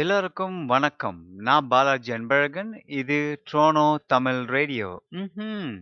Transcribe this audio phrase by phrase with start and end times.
[0.00, 1.16] எல்லோருக்கும் வணக்கம்.
[1.46, 2.70] நான் பாலாஜி அன்பழகன்.
[3.00, 3.16] இது
[3.48, 4.88] ட்ரோனோ தமிழ் ரேடியோ.
[5.16, 5.74] ம்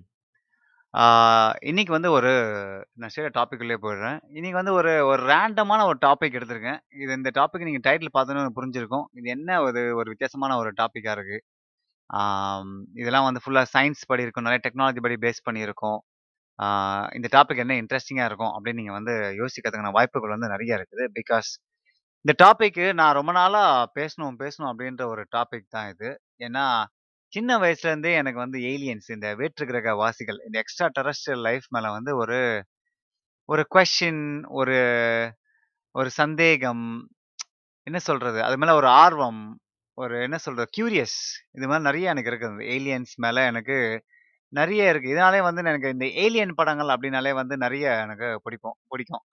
[1.71, 2.33] இன்னைக்கு வந்து ஒரு
[2.99, 4.19] நான் ஸ்ட்ரெயிட்டா டாபிக் போயிடுறேன்.
[4.39, 6.81] இன்னைக்கு வந்து ஒரு ஒரு ரேண்டமான ஒரு டாபிக் எடுத்திருக்கேன்.
[7.03, 9.07] இது இந்த டாபிக் நீங்கள் டைட்டில் பார்த்தோன்னு புரிஞ்சிருக்கும்.
[9.19, 11.45] இது என்ன ஒரு ஒரு வித்தியாசமான ஒரு டாப்பிக்காக இருக்குது
[13.01, 14.49] இதெல்லாம் வந்து ஃபுல்லாக சயின்ஸ் படி இருக்கும்.
[14.49, 16.01] நிறைய டெக்னாலஜி படி பேஸ் பண்ணியிருக்கோம்
[17.19, 21.05] இந்த டாபிக் என்ன இன்ட்ரெஸ்டிங்காக இருக்கும் அப்படின்னு நீங்கள் வந்து யோசிக்கிறதுக்கான வாய்ப்புகள் வந்து நிறைய இருக்குது.
[21.21, 21.51] பிகாஸ்
[22.25, 23.63] இந்த டாபிக்கு நான் ரொம்ப நாளா
[23.95, 26.09] பேசணும், பேசணும் அப்படின்ற ஒரு டாபிக் தான் இது.
[26.41, 26.65] ஏன்னா,
[27.33, 32.13] சின்ன வயசுலேருந்தே எனக்கு வந்து ஏலியன்ஸ் இந்த வேற்று கிரக வாசிகள், இந்த எக்ஸ்ட்ரா டெரஸ்ட்ரியல் லைஃப் மேல வந்து
[32.17, 32.39] ஒரு
[33.49, 34.77] ஒரு கொஸ்டின், ஒரு
[35.95, 36.85] ஒரு சந்தேகம்,
[37.87, 38.39] என்ன சொல்றது?
[38.43, 39.43] அது மேல ஒரு ஆர்வம்,
[39.99, 40.69] ஒரு என்ன சொல்றது?
[40.77, 41.19] கியூரியஸ்
[41.55, 42.65] இது மாரி நெறைய எனக்கு இருக்குது.
[42.75, 43.77] ஏலியன்ஸ் மேல எனக்கு
[44.53, 45.13] நெறைய இருக்கு.
[45.15, 49.25] இதனாலயே வந்து எனக்கு இந்த ஏலியன் படங்கள் அப்படின்னாலே வந்து நெறைய எனக்கு பிடிக்கும் பிடிக்கும்.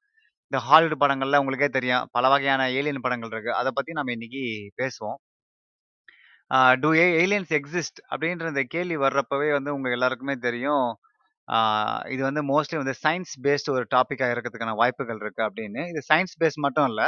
[0.52, 2.06] இந்த ஹாலிவுட் படங்கள்ல உங்களுக்கே தெரியும்.
[2.16, 3.52] பல வகையான ஏலியன் படங்கள் இருக்கு.
[3.60, 4.44] அத பத்தி நம்ம இன்னைக்கு
[4.80, 5.18] பேசுவோம்.
[6.52, 10.86] Ah do a aliens exist அப்படின்ற இந்த கேள்வி வர்றப்பவே வந்து உங்க எல்லாருக்குமே தெரியும்.
[11.48, 11.58] ஆ
[12.14, 15.84] இது வந்து மோஸ்ட்லி வந்து சயன்ஸ் பேஸ்ட் ஒரு டாபிக்கா இருக்கிறதுக்கான வாய்ப்புகள் இருக்கு அப்படின்னு.
[15.92, 17.02] இது சயன்ஸ் பேஸ் மட்டும் இல்ல.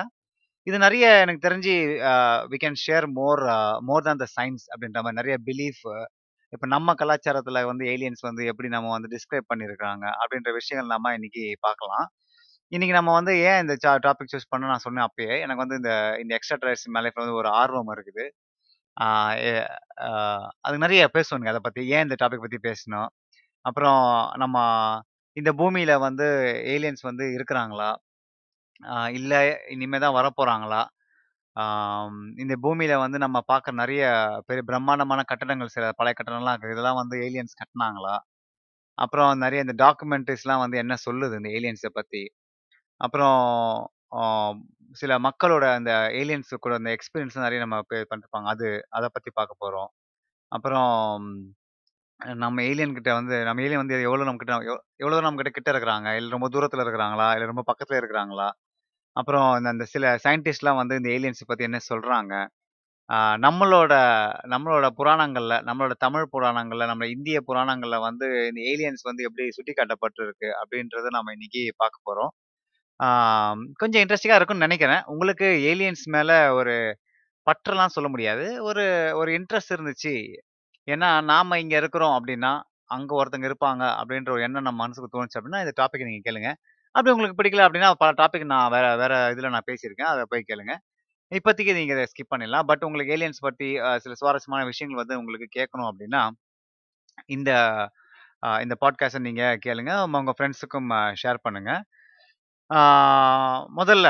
[0.67, 1.73] இது நெறைய எனக்கு தெரிஞ்சு
[2.09, 2.13] அ
[2.51, 3.41] we can share more
[3.89, 5.83] more than the science அப்படின்ற மாரி நெறைய பிலீஃப்
[6.53, 11.43] இப்ப நம்ம கலாச்சாரத்துல வந்து ஏலியன்ஸ் வந்து எப்படி நம்ம வந்து டிஸ்கிரைப் பண்ணியிருக்காங்க அப்படின்ற விஷயங்கள் நம்ம இன்னைக்கு
[11.67, 12.07] பார்க்கலாம்.
[12.71, 15.35] இன்னைக்கு நம்ம வந்து ஏன் இந்த சா டாபிக் சூஸ் பண்ண நான் சொன்னேன் அப்பயே.
[15.43, 18.25] எனக்கு வந்து இந்த இந்த எக்ஸ்ட்ரா டெரஸ்ட்ரியல் மேலே வந்து ஒரு ஆர்வம் இருக்குது.
[20.67, 21.81] அது நிறைய பேசுவோங்க அதை பத்தி.
[21.95, 23.09] ஏன் இந்த டாபிக் பத்தி பேசணும்?
[23.65, 24.01] அப்புறம்
[24.43, 24.57] நம்ம
[25.37, 26.27] இந்த பூமியில வந்து
[26.75, 27.89] ஏலியன்ஸ் வந்து இருக்கிறாங்களா?
[29.19, 29.41] இல்லை
[29.75, 30.81] இல்ல தான் வரப்போறாங்களா?
[31.55, 34.03] ஆம் இந்த பூமியில வந்து நம்ம பார்க்குற நிறைய
[34.49, 36.75] பெரிய பிரம்மாண்டமான கட்டடங்கள் சில பழைய கட்டடங்கள்லாம் இருக்கு.
[36.77, 38.15] இதெல்லாம் வந்து ஏலியன்ஸ் கட்டினாங்களா
[38.97, 42.23] அப்புறம் நிறைய இந்த டாக்குமெண்ட்ரிஸ்லாம் வந்து என்ன சொல்லுது இந்த ஏலியன்ஸை பத்தி?
[43.01, 43.39] அப்புறம்
[44.15, 44.21] ஆ
[44.97, 48.47] சில மக்களோட அந்த ஏலியன்ஸ் கூட அந்த எக்ஸ்பீரியன்ஸ் நிறைய நம்ம பே பண்ணிருப்பாங்க.
[48.53, 49.89] அது அத பத்தி பார்க்க போறோம்.
[50.51, 50.91] அப்புறம்
[52.39, 56.09] நம்ம ஏலியன் கிட்ட வந்து நம்ம ஏலியன் வந்து எவ்வளோ நம்மகிட்ட எவ் எவ்வளோ நம்ம நம்மகிட்ட கிட்ட இருக்கிறாங்க?
[56.17, 57.27] இல்ல ரொம்ப தூரத்தில் இருக்கிறாங்களா?
[57.35, 58.47] இல்ல ரொம்ப பக்கத்துல இருக்கிறாங்களா?
[59.15, 62.33] அப்புறம் இந்த அந்த சில சயின்டிஸ்ட்லாம் வந்து இந்த ஏலியன்ஸ பத்தி என்ன சொல்றாங்க?
[63.09, 63.93] ஆ நம்மளோட
[64.53, 71.11] நம்மளோட புராணங்கள்ல, நம்மளோட தமிழ் புராணங்கள்ல, நம்ம இந்திய புராணங்கள்ல வந்து இந்த ஏலியன்ஸ் வந்து எப்படி சுட்டிக்காட்டப்பட்டிருக்கு அப்படின்றத
[71.17, 72.33] நம்ம இன்னைக்கு பார்க்க போறோம்.
[73.73, 76.75] கொஞ்சம் இன்ட்ரெஸ்டிங்காக இருக்கும்னு நினைக்கிறேன் உங்களுக்கு ஏலியன்ஸ் மேலே ஒரு
[77.47, 78.63] பற்றெல்லாம் சொல்ல முடியாது.
[78.63, 80.15] ஒரு ஒரு இன்ட்ரெஸ்ட் இருந்துச்சு.
[80.87, 82.51] ஏன்னா நாம் இங்கே இருக்கிறோம் அப்படின்னா,
[82.85, 86.51] அங்கே ஒருத்தங்க இருப்பாங்க அப்படின்ற ஒரு எண்ணம் நம்ம மனசுக்கு தோணுச்சு அப்படின்னா, இந்த டாபிக் நீங்கள் கேளுங்க.
[86.95, 90.11] அப்படி உங்களுக்கு பிடிக்கல அப்படின்னா, பல டாபிக் நான் வேற வேற இதில் நான் பேசியிருக்கேன்.
[90.13, 90.73] அதை போய் கேளுங்க.
[91.31, 92.63] இப்போதைக்கு நீங்கள் இதை ஸ்கிப் பண்ணிடலாம்.
[92.71, 96.23] பட் உங்களுக்கு ஏலியன்ஸ் பற்றி சில சுவாரஸ்யமான விஷயங்கள் வந்து உங்களுக்கு கேட்கணும் அப்படின்னா,
[97.27, 97.51] இந்த
[98.61, 99.91] இந்த பாட்காஸ்ட்ட நீங்கள் கேளுங்க.
[100.17, 100.91] உங்கள் ஃப்ரெண்ட்ஸுக்கும்
[101.23, 101.81] ஷேர் பண்ணுங்கள்
[103.79, 104.07] முதல்ல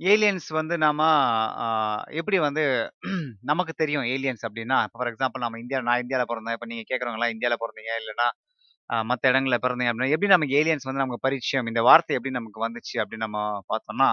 [0.00, 1.00] ஏலியன்ஸ் வந்து நாம
[1.62, 1.66] ஆ
[2.20, 2.62] எப்படி வந்து
[3.50, 6.56] நமக்கு தெரியும் ஏலியன்ஸ் அப்படின்னா, ஃபார் எக்ஸாம்பிள் நம்ம இந்தியா நான் இந்தியால பொறந்தேன்.
[6.56, 8.26] இப்ப நீங்க கேட்கிறவங்கலாம் இந்தியால பொறந்தீங்க, இல்லன்னா
[8.90, 11.68] அ மத்த இடங்கள்ல பிறந்தீங்க அப்படின்னா, எப்படி நமக்கு ஏலியன்ஸ் வந்து நமக்கு பரிச்சயம்?
[11.72, 13.40] இந்த வார்த்தை எப்படி நமக்கு வந்துச்சு அப்படின்னு நம்ம
[13.72, 14.10] பார்த்தோம்னா,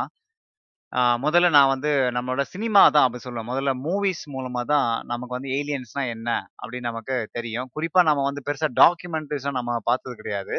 [0.94, 3.50] ஆ முதல்ல நான் வந்து நம்மளோட சினிமா தான் அப்படி சொல்லுவேன்.
[3.52, 6.30] முதல்ல மூவிஸ் மூலமா தான் நமக்கு வந்து ஏலியன்ஸ்னா என்ன
[6.60, 7.70] அப்படின்னு நமக்கு தெரியும்.
[7.76, 10.58] குறிப்பா நம்ம வந்து பெருசா டாக்குமெண்ட்ரீஸ்லாம் நம்ம பார்த்தது கிடையாது.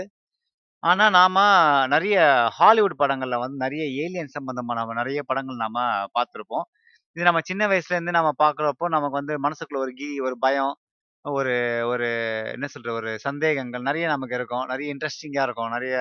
[0.82, 1.36] ஆனா நாம
[1.88, 2.16] நெறைய
[2.56, 5.78] ஹாலிவுட் படங்கள்ல வந்து நெறைய ஏலியன் சம்பந்தமான நெறைய படங்கள் நாம
[6.16, 6.66] பார்த்திருப்போம்.
[7.16, 10.74] இது நம்ம சின்ன வயசுலேருந்து நம்ம பார்க்குறப்போ நமக்கு வந்து மனசுக்குள்ள ஒரு கீ ஒரு பயம்,
[11.24, 11.54] ஒரு
[11.90, 12.08] ஒரு
[12.54, 12.96] என்ன சொல்றது?
[13.00, 14.64] ஒரு சந்தேகங்கள் நெறைய நமக்கு இருக்கும்.
[14.72, 15.72] நெறைய இன்ட்ரஸ்டிங்கா இருக்கும்.
[15.76, 15.96] நெறைய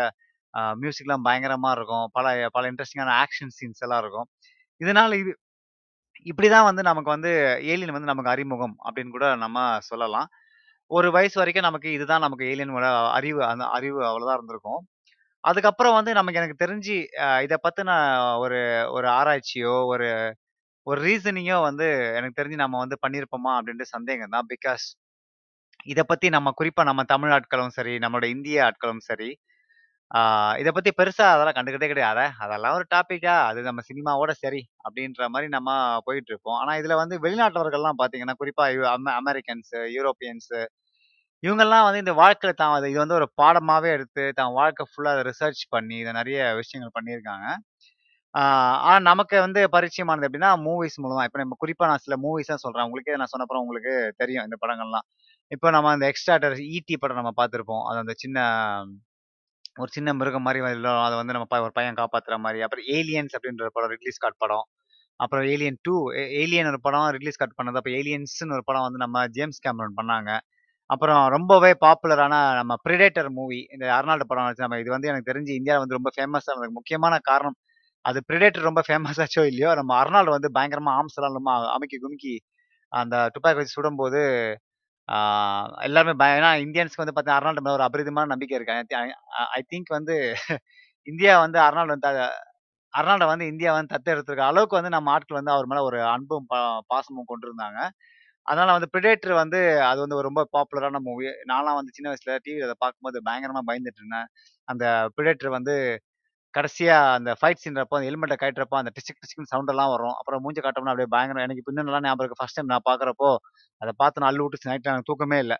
[0.53, 2.05] அ மியூசிக்லாம் பயங்கரமா இருக்கும்.
[2.13, 4.27] பல பல இன்ட்ரஸ்டிங்கான ஆக்ஷன் சீன்ஸ் எல்லாம் இருக்கும்.
[4.81, 5.31] இதனால இது
[6.25, 7.31] இப்படிதான் வந்து நமக்கு வந்து
[7.71, 9.59] ஏலியன் வந்து நமக்கு அறிமுகம் அப்படின்னு கூட நம்ம
[9.89, 10.29] சொல்லலாம்.
[10.91, 12.87] ஒரு வயசு வரைக்கும் நமக்கு இதுதான் நமக்கு ஏலியனோட
[13.17, 14.81] அறிவு அந்த அறிவு அவ்வளோதான் இருந்திருக்கும்.
[15.43, 17.91] அதுக்கப்புறம் வந்து நமக்கு எனக்கு தெரிஞ்சு இதை இத பத்தின
[18.39, 18.59] ஒரு
[18.91, 20.07] ஒரு ஆராய்ச்சியோ, ஒரு
[20.87, 21.87] ஒரு ரீசனிங்கோ வந்து
[22.17, 24.47] எனக்கு தெரிஞ்சு நம்ம வந்து பண்ணியிருப்போமா அப்படின்ட்டு சந்தேகம் தான்.
[24.53, 24.85] பிகாஸ்
[25.87, 29.29] இதை பத்தி நம்ம குறிப்பா நம்ம தமிழ் ஆட்களும் சரி, நம்மளோட இந்திய ஆட்களும் சரி,
[30.11, 30.19] ஆ
[30.61, 32.23] இத பத்தி பெருசா அதெல்லாம் கண்டுக்கிட்டே கிடையாது.
[32.43, 33.33] அதெல்லாம் ஒரு டாபிக்கா?
[33.47, 35.69] அது நம்ம சினிமாவோட சரி அப்படின்ற மாரி நம்ம
[36.05, 36.57] போயிட்டு இருப்போம்.
[36.61, 40.49] ஆனா இதுல வந்து வெளிநாட்டவர்கள்லாம் பார்த்தீங்கன்னா, குறிப்பா யு அமெ அமெரிக்கன்ஸ், யூரோப்பியன்ஸ்
[41.43, 45.63] இவங்கலாம் வந்து இந்த வாழ்க்கையில தான் இது வந்து ஒரு பாடமாவே எடுத்து, தான் வாழ்க்கை ஃபுல்லா அத ரிசர்ச்
[45.75, 47.47] பண்ணி, இத நெறைய விஷயங்கள் பண்ணியிருக்காங்க.
[48.35, 48.41] ஆ
[48.85, 51.23] ஆனா நமக்கு வந்து பரிச்சயமானது எப்படின்னா, மூவிஸ் மூலமா.
[51.29, 52.87] இப்ப நம்ம குறிப்பா நான் சில மூவிஸ் தான் சொல்றேன்.
[52.87, 55.07] உங்களுக்கே நான் சொன்னப்புறம் உங்களுக்கு தெரியும் இந்த படங்கள்லாம்.
[55.51, 56.97] இப்ப நம்ம அந்த எக்ஸ்ட்ரா டெரஸ் ஈ.டி.
[56.99, 58.39] படம் நம்ம பாத்திருப்போம் அது அந்த சின்ன
[59.77, 61.01] ஒரு சின்ன மிருகம் மாதிரி வரும்.
[61.05, 64.39] அத வந்து நம்ம ப ஒரு பையன் காப்பாத்துற மாதிரி அப்புறம் ஏலியன்ஸ் அப்படின்ற ஒரு படம் ரிட்லி ஸ்காட்
[64.43, 64.65] படம்.
[65.19, 67.79] அப்புறம் ஏலியன் 2 ஏ ஏலியன் ஒரு படம் ரிட்லி ஸ்காட் பண்ணது.
[67.81, 70.31] அப்ப ஏலியன்ஸ்ன்னு ஒரு படம் வந்து நம்ம ஜேம்ஸ் கேமரன் பண்ணாங்க.
[70.89, 73.59] அப்புறம் ரொம்பவே பாப்புலரான நம்ம பிரெடேட்டர் மூவி.
[73.75, 77.15] இந்த அர்னால்டு படம் வச்சு நம்ம இது வந்து எனக்கு தெரிஞ்சு இந்தியால வந்து ரொம்ப ஃபேமஸ் ஆனதுக்கு முக்கியமான
[77.29, 77.57] காரணம்,
[78.05, 82.35] அது பிரிடேட்டர் ரொம்ப ஃபேமஸ் ஆச்சோ இல்லையோ நம்ம அர்னால்டு வந்து பயங்கரமா ஆர்ம்ஸ் எல்லாம் நம்ம அமுக்கி குமுக்கி
[82.91, 84.21] அந்த துப்பாக்கி வச்சு சுடும்போது
[85.81, 88.75] எல்லாருமே பய ஏன்னா இந்தியன்ஸ்க்கு வந்து பார்த்தீங்கன்னா அர்னால்டு மேல ஒரு அபரிதமான நம்பிக்கை இருக்கு.
[89.55, 90.15] ஐ திங்க் வந்து
[91.07, 92.33] இந்தியா வந்து அர்னால்டு வந்து த-
[92.93, 96.61] அர்னால்டை வந்து இந்தியா வந்து தத்தெடுத்திருக்க அளவுக்கு வந்து நம்ம ஆட்கள் வந்து அவர் மேல ஒரு அன்பும் பா-
[96.91, 97.79] பாசமும் கொண்டிருந்தாங்க.
[98.47, 102.67] அதனால வந்து பிரிடேட்டர் வந்து அது வந்து ஒரு ரொம்ப பாப்புலரான மூவி நான்லாம் வந்து சின்ன வயசுல டிவியில்
[102.67, 104.29] அதை பார்க்கும்போது பயங்கரமா பயந்துட்டு இருந்தேன்.
[104.67, 104.85] அந்த
[105.17, 105.75] பிரிடேட்டர் வந்து
[106.57, 110.15] கடைசியா அந்த ஃபைட் சீன்றப்போ அந்த ஹெல்மெட்டை கட்டுறப்போ அந்த டிஸ்டிக் டிச்சிக்னு சவுண்ட் எல்லாம் வரும்.
[110.19, 111.43] அப்புறம் மூஞ்சி காட்டோம்னா அப்படியே பயங்கரம்.
[111.47, 113.29] எனக்கு இப்போ இன்னும் நல்லா ஞாபகம் ஃபர்ஸ்ட் டைம் நான் பார்க்குறப்போ
[113.81, 115.57] அதை பார்த்து நான் அள்ளு விட்டு நைட்டில் எனக்கு தூக்கமே இல்லை.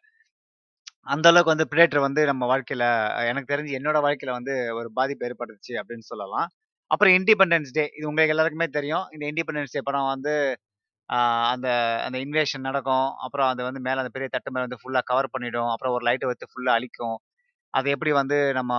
[1.14, 2.86] அந்த அளவுக்கு வந்து பிளேட்டர் வந்து நம்ம வாழ்க்கையில
[3.30, 6.48] எனக்கு தெரிஞ்சு என்னோட வாழ்க்கையில வந்து ஒரு பாதிப்பு ஏற்பட்டுச்சு அப்படின்னு சொல்லலாம்.
[6.92, 9.06] அப்புறம் இண்டிபெண்டன்ஸ் டே இது உங்களுக்கு எல்லாருக்குமே தெரியும்.
[9.16, 10.34] இந்த இண்டிபெண்டன்ஸ் டே படம் வந்து
[11.54, 11.68] அந்த
[12.08, 13.08] அந்த இன்வேஷன் நடக்கும்.
[13.26, 15.70] அப்புறம் அது வந்து மேலே அந்த பெரிய தட்டு மேலே வந்து ஃபுல்லாக கவர் பண்ணிடும்.
[15.74, 17.18] அப்புறம் ஒரு லைட்டை வச்சு ஃபுல்லாக அழிக்கும்.
[17.74, 18.74] அது எப்படி வந்து நம்ம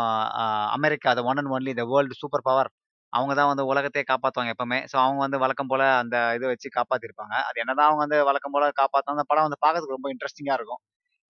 [0.77, 2.71] அமெரிக்கா அது ஒன் அண்ட் ஒன்லி இந்த வேர்ல்டு சூப்பர் பவர்
[3.13, 4.79] அவங்க தான் வந்து உலகத்தையே காப்பாற்றுவாங்க எப்பவுமே.
[4.91, 8.65] ஸோ அவங்க வந்து வழக்கம் போல அந்த இதை வச்சு காப்பாற்றிருப்பாங்க அது என்னதான் அவங்க வந்து வழக்கம் போல
[8.81, 10.81] காப்பாற்றணும் அந்த படம் வந்து பார்க்கறதுக்கு ரொம்ப இன்ட்ரெஸ்டிங்காக இருக்கும்.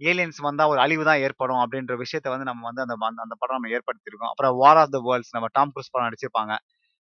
[0.01, 3.57] ஏலியன்ஸ் வந்தா ஒரு அழிவு தான் ஏற்படும் அப்படின்ற விஷயத்த வந்து நம்ம வந்து அந்த அந்த- அந்த படம்
[3.57, 4.33] நம்ம ஏற்படுத்தியிருக்கோம்.
[4.33, 6.55] அப்புறம் வார் ஆஃப் த வேர்ல்ட்ஸ் நம்ம டாம் க்ரூஸ் படம் நடிச்சிருப்பாங்க.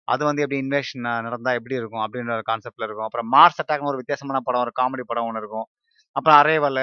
[0.09, 3.07] அது வந்து எப்படி இன்வேஷன் நடந்தா எப்படி இருக்கும் அப்படின்ற ஒரு கான்செப்ட்ல இருக்கும்.
[3.07, 5.67] அப்புறம் மார்ஸ் அட்டாக்னு ஒரு வித்தியாசமான படம் ஒரு காமெடி படம் ஒன்று இருக்கும்.
[6.17, 6.83] அப்புறம் அரேவல்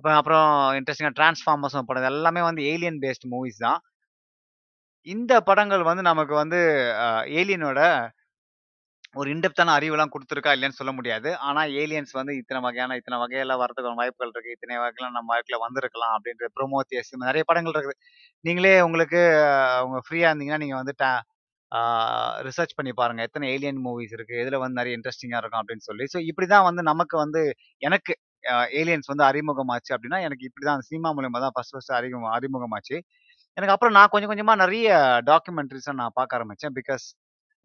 [0.00, 0.46] அப்புறம் அப்புறம்
[0.78, 2.02] இன்ட்ரெஸ்டிங்காக டிரான்ஸ்ஃபார்மர்ஸ் படம்.
[2.02, 3.80] இது எல்லாமே வந்து ஏலியன் பேஸ்ட் மூவிஸ் தான்.
[5.06, 6.58] இந்த படங்கள் வந்து நமக்கு வந்து
[7.40, 7.80] ஏலியனோட
[9.20, 11.30] ஒரு இன்டெப்தான அறிவுலாம் கொடுத்துருக்கா இல்லையான்னு சொல்ல முடியாது.
[11.48, 14.54] ஆனால் ஏலியன்ஸ் வந்து இத்தனை வகையான இத்தனை வகையில வரதுக்கான வாய்ப்புகள் இருக்கு.
[14.56, 17.98] இத்தனை வகையெல்லாம் நம்ம வாழ்க்கையில வந்திருக்கலாம் அப்படின்ற ப்ரோமோத்தியஸ் நிறைய படங்கள் இருக்குது.
[18.44, 19.20] நீங்களே உங்களுக்கு
[19.86, 20.94] உங்க ஃப்ரீயா இருந்தீங்கன்னா நீங்க வந்து
[22.48, 23.22] ரிசர்ச் பண்ணி பாருங்க.
[23.28, 24.34] எத்தனை ஏலியன் மூவிஸ் இருக்கு?
[24.42, 26.04] எதுல வந்து நிறைய இன்ட்ரெஸ்டிங்காக இருக்கும் அப்படின்னு சொல்லி.
[26.14, 27.42] ஸோ இப்படிதான் வந்து நமக்கு வந்து
[27.88, 28.12] எனக்கு
[28.80, 32.96] ஏலியன்ஸ் வந்து அறிமுகமாச்சு அப்படின்னா எனக்கு இப்படிதான் சினிமா மூலியமா தான் ஃபர்ஸ்ட் ஃபர்ஸ்ட் அறிமுகம் அறிமுகமாச்சு.
[33.56, 34.88] எனக்கு அப்புறம் நான் கொஞ்சம் கொஞ்சமா நிறைய
[35.30, 37.06] டாக்குமெண்ட்ரிஸை நான் பார்க்க ஆரம்பிச்சேன் பிகாஸ்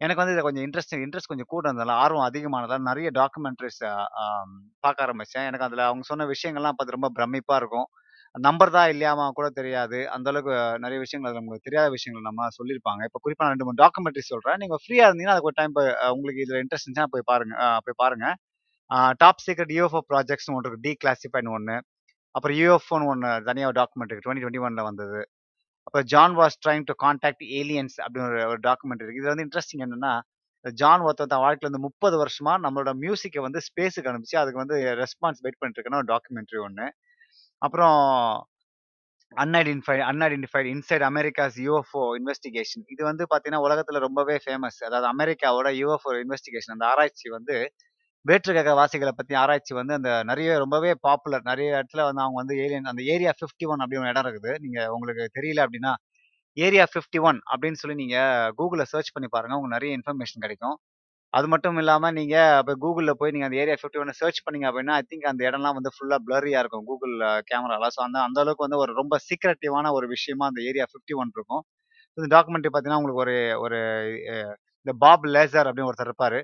[0.00, 3.80] எனக்கு வந்து இதை கொஞ்சம் இன்ட்ரெஸ்ட் இன்ட்ரெஸ்ட் கொஞ்சம் கூட இருந்ததால ஆர்வம் அதிகமானதால நிறைய டாக்குமெண்ட்ரிஸ்
[4.84, 5.46] பார்க்க ஆரம்பிச்சேன்.
[5.50, 7.88] எனக்கு அதுல அவங்க சொன்ன விஷயங்கள்லாம் பார்த்து ரொம்ப பிரமிப்பா இருக்கும்.
[8.34, 9.98] நம்பர் தான் இல்லையாமா கூட தெரியாது.
[10.14, 10.54] அந்த அளவுக்கு
[10.84, 13.02] நிறைய விஷயங்கள் அதில் உங்களுக்கு தெரியாத விஷயங்கள் நம்ம சொல்லியிருப்பாங்க.
[13.08, 15.74] இப்போ குறிப்பாக நான் ரெண்டு மூணு டாக்குமெண்ட்ரி சொல்கிறேன் நீங்கள் ஃப்ரீயாக இருந்தீங்கன்னா அதுக்கு ஒரு டைம்
[16.16, 18.36] உங்களுக்கு இதில் இன்ட்ரெஸ்ட் இருந்துச்சுன்னா போய் பாருங்க போய் பாருங்கள்
[19.22, 20.84] டாப் சீக்ரெட் யூஎஃப்ஓ ப்ராஜெக்ட்ஸ்னு ஒன்று இருக்கு.
[20.86, 21.76] டி கிளாசிஃபைன் ஒன்று
[22.34, 25.20] அப்புறம் யூஎஃப்ஓன்னு ஒன்று தனியாக டாக்குமெண்ட் இருக்குது டுவெண்ட்டி டுவெண்ட்டி ஒனில் வந்தது.
[25.86, 30.12] அப்புறம் John was trying to contact aliens அப்படின்னு ஒரு டாக்குமெண்ட் இருக்குது இது வந்து இன்ட்ரெஸ்டிங் என்னன்னா
[30.64, 35.40] ஜான் ஒருத்தர் தான் வாழ்க்கையில் வந்து முப்பது வருஷமா நம்மளோட மியூசிக்கை வந்து ஸ்பேஸுக்கு அனுப்பிச்சு அதுக்கு வந்து ரெஸ்பான்ஸ்
[35.44, 36.86] வெயிட் பண்ணிட்டு ஒரு டாக்குமெண்ட்ரி ஒன்று
[37.62, 37.98] அப்புறம்
[39.36, 46.12] unidentified unidentified inside America's UFO investigation இது வந்து பார்த்தீங்கன்னா உலகத்தில் ரொம்பவே ஃபேமஸ் அதாவது அமெரிக்காவோட யூஎஃப்ஓ
[46.24, 47.56] இன்வெஸ்டிகேஷன் அந்த ஆராய்ச்சி வந்து
[48.26, 52.90] வேற்றுக்கிரக வாசிகளை பற்றி ஆராய்ச்சி வந்து அந்த நிறைய ரொம்பவே பாப்புலர் நிறைய இடத்துல வந்து அவங்க வந்து ஏலியன்
[52.92, 54.52] அந்த ஏரியா 51 ஒன் அப்படி ஒரு இடம் இருக்குது.
[54.64, 55.92] நீங்கள் உங்களுக்கு தெரியல அப்படின்னா
[56.56, 60.76] ஏரியா 51 ஒன் அப்படின்னு சொல்லி நீங்கள் கூகுளில் சர்ச் பண்ணி பாருங்கள் உங்களுக்கு நிறைய இன்ஃபர்மேஷன் கிடைக்கும்.
[61.32, 64.94] அது மட்டும் இல்லாமல் நீங்கள் இப்போ கூகுளில் போய் நீங்கள் அந்த ஏரியா 51 ஒன் சர்ச் பண்ணீங்க அப்படின்னா
[65.00, 67.14] ஐ திங்க் அந்த இடம்லாம் வந்து ஃபுல்லாக ப்ளரியாக இருக்கும் கூகுள்
[67.50, 71.32] கேமரால ஸோ அந்த அந்த அளவுக்கு வந்து ஒரு ரொம்ப சீக்ரெட்டிவான ஒரு விஷயமா அந்த ஏரியா 51 ஒன்
[71.38, 71.62] இருக்கும்.
[72.18, 73.36] இந்த டாக்குமெண்ட்ரி பார்த்தீங்கன்னா உங்களுக்கு ஒரு
[73.66, 73.80] ஒரு
[74.86, 76.38] இந்த பாப் லேசர் அப்படின்னு ஒருத்தர் இருப்பார்.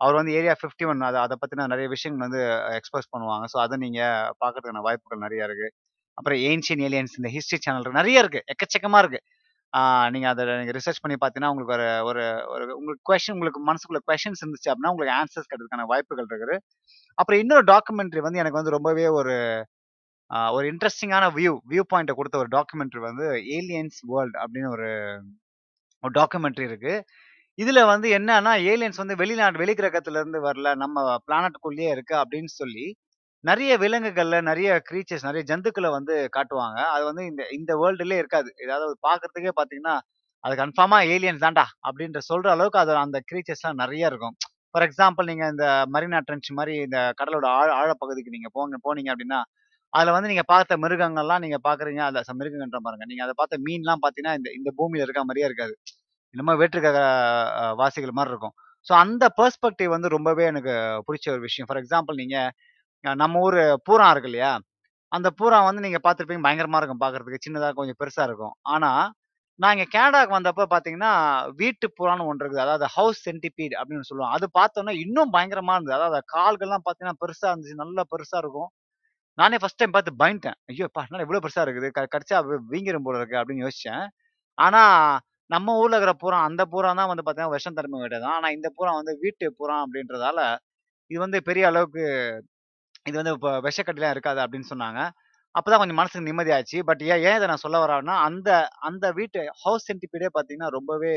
[0.00, 2.40] அவர் வந்து ஏரியா 51 ஒன் அதை அதை பற்றின நிறைய விஷயங்கள் வந்து
[2.78, 3.44] எக்ஸ்போஸ் பண்ணுவாங்க.
[3.52, 5.72] ஸோ அதை நீங்கள் பார்க்கறதுக்கான வாய்ப்புகள் நிறைய இருக்குது
[6.18, 9.26] அப்புறம் ஏன்ஷியன் ஏலியன்ஸ் இந்த ஹிஸ்ட்ரி சேனல் நிறைய இருக்குது எக்கச்சக்கமாக இருக்குது
[10.14, 12.22] நீங்கள் அதை நீங்கள் ரிசர்ச் பண்ணி பார்த்தீங்கன்னா உங்களுக்கு ஒரு ஒரு
[12.54, 16.56] ஒரு உங்களுக்கு கொஷின் உங்களுக்கு மனசுக்குள்ள கொஷின்ஸ் இருந்துச்சு அப்படின்னா உங்களுக்கு ஆன்சர்ஸ் கிடைக்கிறதுக்கான வாய்ப்புகள் இருக்குது.
[17.18, 19.36] அப்புறம் இன்னொரு டாக்குமெண்ட்ரி வந்து எனக்கு வந்து ரொம்பவே ஒரு
[20.56, 23.26] ஒரு இன்ட்ரெஸ்டிங்கான வியூ வியூ பாயிண்ட்டை கொடுத்த ஒரு டாக்குமெண்ட்ரி வந்து
[23.58, 24.88] ஏலியன்ஸ் வேர்ல்ட் அப்படின்னு ஒரு
[26.04, 26.94] ஒரு டாக்குமெண்ட்ரி இருக்குது
[27.62, 32.86] இதுல வந்து என்னன்னா ஏலியன்ஸ் வந்து வெளிநாடு வெளிக்கிரகத்துல இருந்து வரல நம்ம பிளானட்டுக்குள்ளேயே இருக்கு அப்படின்னு சொல்லி
[33.44, 36.78] நிறைய விலங்குகள்ல நிறைய கிரீச்சர்ஸ் நிறைய ஜந்துக்களை வந்து காட்டுவாங்க.
[36.94, 38.50] அது வந்து இந்த இந்த வேர்ல்டுலயே இருக்காது.
[38.64, 39.94] ஏதாவது பாக்குறதுக்கே பாத்தீங்கன்னா
[40.44, 44.34] அது கன்ஃபார்மா ஏலியன்ஸ் தான்டா அப்படின்ற சொல்ற அளவுக்கு அது அந்த கிரீச்சர்ஸ்லாம் நிறைய இருக்கும்.
[44.74, 49.40] ஃபார் எக்ஸாம்பிள் நீங்க இந்த மரினா ட்ரென்ச் மாதிரி இந்த கடலோட ஆழ ஆழப்பகுதிக்கு நீங்க போங்க போனீங்க அப்படின்னா
[49.92, 53.04] அதுல வந்து நீங்க பார்த்த மிருகங்கள்லாம் நீங்க பாக்குறீங்க அந்த மிருகங்கன்ற பாருங்க.
[53.10, 55.74] நீங்க அதை பார்த்த மீன்லாம் பாத்தீங்கன்னா இந்த இந்த பூமியில இருக்க மாதிரியே இருக்காது.
[56.34, 56.90] என்னமோ வேற்றுக்க
[57.80, 58.54] வாசிகள் மாதிரி இருக்கும்.
[58.86, 60.74] ஸோ அந்த பெர்ஸ்பெக்டிவ் வந்து ரொம்பவே எனக்கு
[61.08, 61.68] பிடிச்ச ஒரு விஷயம்.
[61.68, 62.50] ஃபார் எக்ஸாம்பிள் நீங்கள்
[63.22, 63.58] நம்ம ஊர்
[63.88, 64.52] பூரா இருக்கு இல்லையா
[65.12, 67.44] அந்த பூரா வந்து நீங்கள் பார்த்துருப்பீங்க பயங்கரமாக இருக்கும் பார்க்குறதுக்கு.
[67.46, 68.54] சின்னதாக கொஞ்சம் பெருசாக இருக்கும்.
[68.74, 69.06] ஆனால்
[69.60, 71.12] நான் இங்கே கேனடாவுக்கு வந்தப்போ பார்த்தீங்கன்னா
[71.60, 72.64] வீட்டு புறான்னு ஒன்று இருக்குது.
[72.66, 75.98] அதாவது ஹவுஸ் சென்டிபீட் அப்படின்னு சொல்லுவோம் அது பார்த்தோன்னா இன்னும் பயங்கரமாக இருந்தது.
[76.00, 77.80] அதாவது கால்கள்லாம் பார்த்தீங்கன்னா பெருசாக இருந்துச்சு.
[77.84, 78.70] நல்லா பெருசாக இருக்கும்.
[79.38, 80.58] நானே ஃபர்ஸ்ட் டைம் பார்த்து பயந்துட்டேன்.
[80.72, 81.88] ஐயோ பா என்ன இவ்வளோ பெருசாக இருக்குது?
[81.96, 82.38] க- கடிச்சா
[82.72, 84.04] வீங்கிரும் போல இருக்கு அப்படின்னு யோசித்தேன்
[84.58, 85.20] ஆனால்
[85.50, 88.92] நம்ம ஊர்ல இருக்கிற பூரா அந்த பூரா தான் வந்து பாத்தீங்கன்னா விஷம் தன்மை விட்டதான் ஆனா இந்த பூரா
[88.98, 90.40] வந்து வீட்டு பூரா அப்படின்றதால
[91.10, 92.04] இது வந்து பெரிய அளவுக்கு
[93.06, 95.00] இது வந்து இப்போ விஷக்கட்டிலாம் இருக்காது அப்படின்னு சொன்னாங்க.
[95.54, 96.78] அப்பதான் கொஞ்சம் மனசுக்கு நிம்மதியாச்சு.
[96.88, 98.50] பட் ஏன் ஏன் இதை நான் சொல்ல வரேன்னா அந்த
[98.88, 101.14] அந்த வீட்டு ஹவுஸ் சென்டிபீடே பாத்தீங்கன்னா ரொம்பவே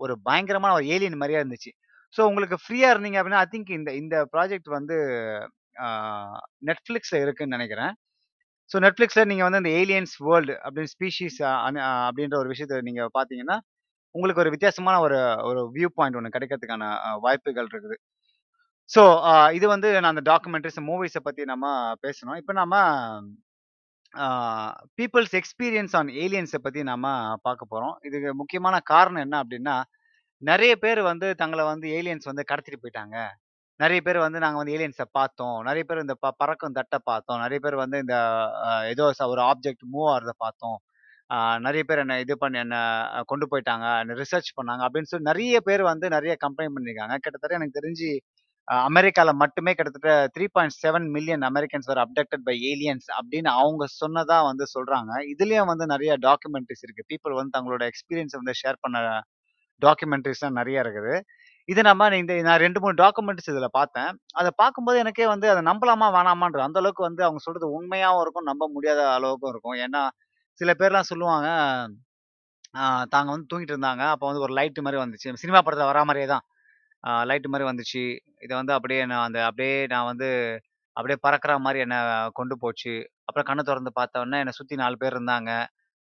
[0.00, 1.72] ஒரு பயங்கரமான ஒரு ஏலியன் மாதிரியா இருந்துச்சு.
[2.14, 4.96] ஸோ உங்களுக்கு ஃப்ரீயா இருந்தீங்க அப்படின்னா, ஐ திங்க் இந்த இந்த ப்ராஜெக்ட் வந்து
[5.78, 5.86] ஆ
[7.22, 7.92] இருக்குன்னு நினைக்கிறேன்.
[8.72, 11.38] ஸோ நெட்ஃப்ளிக்ஸில் நீங்கள் வந்து அந்த ஏலியன்ஸ் வேர்ல்டு அப்படின்னு ஸ்பீஷீஸ்
[12.08, 13.56] அப்படின்ற ஒரு விஷயத்த நீங்கள் பார்த்தீங்கன்னா,
[14.14, 15.18] உங்களுக்கு ஒரு வித்தியாசமான ஒரு
[15.50, 16.86] ஒரு வியூ பாயிண்ட் ஒன்று கிடைக்கிறதுக்கான
[17.26, 17.96] வாய்ப்புகள் இருக்குது.
[18.90, 19.02] ஸோ
[19.58, 21.66] இது வந்து நான் அந்த டாக்குமெண்ட்ரிஸ், மூவிஸை பற்றி நம்ம
[22.04, 22.74] பேசணும் இப்போ நம்ம
[25.00, 27.06] பீப்புள்ஸ் எக்ஸ்பீரியன்ஸ் ஆன் ஏலியன்ஸை பற்றி நம்ம
[27.46, 29.76] பார்க்க போகிறோம் இதுக்கு முக்கியமான காரணம் என்ன அப்படின்னா,
[30.42, 33.16] நிறைய பேர் வந்து தங்களை வந்து ஏலியன்ஸ் வந்து கடத்திட்டு போயிட்டாங்க.
[33.82, 35.56] நிறைய பேர் வந்து நாங்க வந்து ஏலியன்ஸை பார்த்தோம்.
[35.68, 37.40] நிறைய பேர் இந்த ப பறக்கும் தட்டை பார்த்தோம்.
[37.44, 38.16] நிறைய பேர் வந்து இந்த
[38.92, 40.78] ஏதோ ஒரு ஆப்ஜெக்ட் மூவ் ஆகிறத பார்த்தோம்.
[41.66, 42.76] நிறைய பேர் என்ன இது பண்ணி என்ன
[43.30, 43.86] கொண்டு போயிட்டாங்க.
[44.02, 47.16] என்ன ரிசர்ச் பண்ணாங்க அப்படின்னு சொல்லி நிறைய பேர் வந்து நிறைய கம்ப்ளைண்ட் பண்ணியிருக்காங்க.
[47.24, 48.08] கிட்டத்தட்ட எனக்கு தெரிஞ்சு
[48.88, 55.12] அமெரிக்காவில் மட்டுமே கிட்டத்தட்ட 3.7 million Americans were abducted by aliens அப்படின்னு அவங்க சொன்னதா வந்து சொல்றாங்க.
[55.32, 57.04] இதுலயும் வந்து நிறைய டாக்குமெண்ட்ரிஸ் இருக்கு.
[57.10, 58.98] பீப்பிள் வந்து தங்களோட எக்ஸ்பீரியன்ஸ் வந்து ஷேர் பண்ண
[59.82, 61.14] டாக்குமெண்ட்ரிஸ்லாம் நிறைய இருக்குது.
[61.68, 64.10] இது நம்ம இந்த நான் ரெண்டு மூணு டாக்குமெண்ட்ஸ் இதில் பார்த்தேன்.
[64.40, 68.64] அதை பார்க்கும்போது எனக்கே வந்து அதை நம்பலாமா வேணாமான்ற அந்த அளவுக்கு வந்து அவங்க சொல்றது உண்மையாகவும் இருக்கும், நம்ப
[68.74, 69.76] முடியாத அளவுக்கும் இருக்கும்.
[69.84, 70.02] ஏன்னா,
[70.60, 71.48] சில பேர்லாம் சொல்லுவாங்க,
[73.14, 74.04] தாங்க வந்து தூங்கிட்டு இருந்தாங்க.
[74.14, 75.34] அப்போ வந்து ஒரு லைட்டு மாதிரி வந்துச்சு.
[75.42, 76.44] சினிமா படத்தில் வரா மாதிரியே தான்.
[77.30, 78.04] லைட்டு மாதிரி வந்துச்சு.
[78.44, 80.28] இதை வந்து அப்படியே நான் அந்த அப்படியே நான் வந்து
[80.96, 81.98] அப்படியே பறக்கிற மாதிரி என்னை
[82.38, 82.94] கொண்டு போச்சு.
[83.28, 85.50] அப்புறம் கண்ணை திறந்து பார்த்த உடனே என்ன சுத்தி 4 பேர் இருந்தாங்க.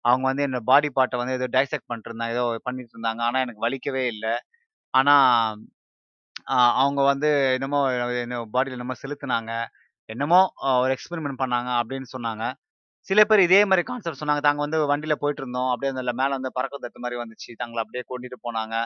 [0.04, 2.34] அவங்க வந்து என்னோட பாடி பார்ட்டை வந்து ஏதோ டைசெக்ட் பண்ணிட்டு இருந்தாங்க.
[2.36, 3.20] ஏதோ பண்ணிட்டு இருந்தாங்க.
[3.28, 4.34] ஆனால் எனக்கு வலிக்கவே இல்லை
[4.94, 5.14] ஆனா
[6.48, 7.78] அ அவங்க வந்து என்னமோ
[8.18, 9.52] என்ன பாடில என்னமோ செலுத்துனாங்க.
[10.08, 12.44] என்னமோ அ ஒரு எக்ஸ்பெரிமென்ட் பண்ணாங்க அப்படின்னு சொன்னாங்க.
[13.08, 14.42] சில பேர் இதே மாரி கான்செப்ட் சொன்னாங்க.
[14.42, 15.70] தாங்க வந்து வண்டியில போயிட்டு இருந்தோம்.
[15.72, 17.50] அப்படியே அந்த மேல வந்து பறக்க தட்டு மாரி வந்துச்சு.
[17.62, 18.76] தங்கள அப்படியே கொண்டுட்டு போனாங்க.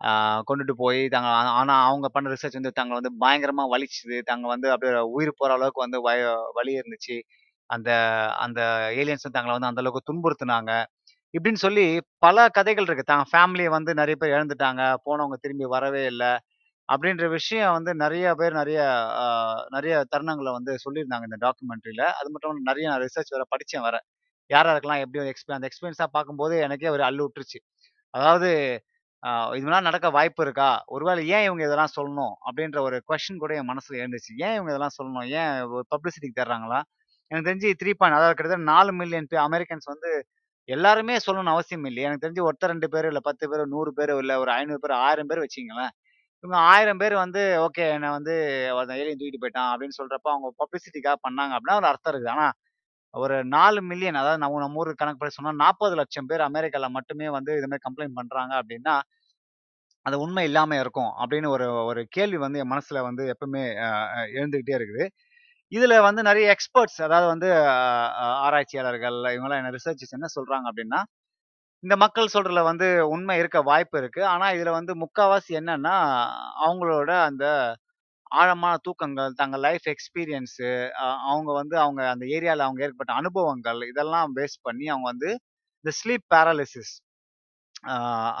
[0.00, 0.10] ஆ
[0.48, 4.18] கொண்டுட்டு போய் தாங்க ஆனால் ஆனா அவங்க பண்ண ரிசர்ச் வந்து தாங்க வந்து பயங்கரமா வலிச்சுது.
[4.30, 6.22] தாங்க வந்து அப்படியே உயிர் போற அளவுக்கு வந்து வய
[6.58, 7.18] வலி இருந்துச்சு.
[7.70, 7.90] அந்த
[8.44, 8.60] அந்த
[9.00, 10.72] ஏலியன்ஸும் தங்கள வந்து அந்த அளவுக்கு துன்புறுத்துனாங்க.
[11.34, 11.84] இப்படின்னு சொல்லி
[12.18, 13.04] பல கதைகள் இருக்கு.
[13.04, 14.82] தாங்க ஃபேமிலியை வந்து நிறைய பேர் இழந்துட்டாங்க.
[15.06, 16.32] போனவங்க திரும்பி வரவே இல்லை
[16.88, 18.80] அப்படின்ற விஷயம் வந்து நிறைய பேர் நிறைய
[19.76, 23.96] நிறைய தருணங்களை வந்து சொல்லியிருந்தாங்க இந்த டாக்குமெண்ட்ரியில அது மட்டும் இல்லாம நிறைய நான் ரிசர்ச் வேற படிச்சேன் வேற.
[24.50, 27.60] யார் இருக்கலாம் எப்படி எக்ஸ்பீ அந்த எக்ஸ்பீரியன்ஸா பார்க்கும்போது எனக்கே ஒரு அல்லு விட்டுருச்சு.
[28.14, 28.50] அதாவது
[29.22, 30.70] ஆ இதெல்லாம் நடக்க வாய்ப்பு இருக்கா?
[30.94, 32.34] ஒருவேளை ஏன் இவங்க இதெல்லாம் சொல்லணும்?
[32.48, 34.32] அப்படின்ற ஒரு கொஸ்டின் கூட என் மனசுல எழுந்துச்சு.
[34.46, 35.26] ஏன் இவங்க இதெல்லாம் சொல்லணும்?
[35.40, 35.52] ஏன்
[35.94, 36.80] பப்ளிசிட்டிக்கு தர்றாங்களா
[37.30, 40.10] எனக்கு தெரிஞ்சு த்ரீ பாயிண்ட் அதாவது கிட்டத்தட்ட நாலு மில்லியன் பே அமெரிக்கன்ஸ் வந்து
[40.68, 42.06] எல்லாருமே சொல்லணும்னு அவசியம் இல்லையே.
[42.08, 45.30] எனக்கு தெரிஞ்சு ஒருத்தர் ரெண்டு பேர் இல்லை பத்து பேர் நூறு பேர் இல்லை ஒரு ஐநூறு பேர் ஆயிரம்
[45.30, 45.92] பேர் வச்சிங்களேன்
[46.44, 48.34] இவங்க ஆயிரம் பேர் வந்து ஓகே என்னை வந்து
[48.82, 52.32] அந்த ஏலியன் தூக்கிட்டு போயிட்டான் அப்படின்னு சொல்றப்ப அவங்க பப்ளிசிட்டிக்காக பண்ணாங்க அப்படின்னா ஒரு அர்த்தம் இருக்குது.
[52.34, 52.54] ஆனால்
[53.14, 57.52] ஒரு நாலு மில்லியன் அதாவது நம்ம நம்ம ஊருக்கு கணக்கு படி சொன்னா 40,00,000 பேர் அமெரிக்காவில் மட்டுமே வந்து
[57.60, 58.94] இது மாதிரி கம்ப்ளைண்ட் பண்ணுறாங்க அப்படின்னா,
[60.06, 61.12] அது உண்மை இல்லாமல் இருக்கும்.
[61.22, 63.62] அப்படின்னு ஒரு ஒரு கேள்வி வந்து என் மனசில் வந்து எப்பவுமே
[64.38, 65.04] எழுந்துக்கிட்டே இருக்குது.
[65.74, 67.48] இதுல வந்து நிறைய எக்ஸ்பர்ட்ஸ் அதாவது வந்து
[68.44, 71.00] ஆராய்ச்சியாளர்கள் இவங்கலாம் என்ன ரிசர்ச்சர்ஸ் என்ன சொல்றாங்க அப்படின்னா,
[71.84, 74.22] இந்த மக்கள் சொல்றதுல வந்து உண்மை இருக்க வாய்ப்பு இருக்கு.
[74.32, 75.96] ஆனா இதுல வந்து முக்காவாசி என்னன்னா,
[76.64, 77.46] அவங்களோட அந்த
[78.32, 80.68] ஆழமான தூக்கங்கள், தங்கள் லைஃப் எக்ஸ்பீரியன்ஸு
[81.26, 85.30] அவங்க வந்து அவங்க அந்த ஏரியால அவங்க ஏற்பட்ட அனுபவங்கள், இதெல்லாம் பேஸ் பண்ணி அவங்க வந்து
[85.84, 86.94] இந்த ஸ்லீப் பேரலிசிஸ்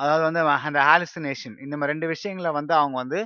[0.00, 3.20] அதாவது வந்து அந்த ஹாலுசினேஷன் இந்த மாதிரி ரெண்டு விஷயங்கள வந்து அவங்க வந்து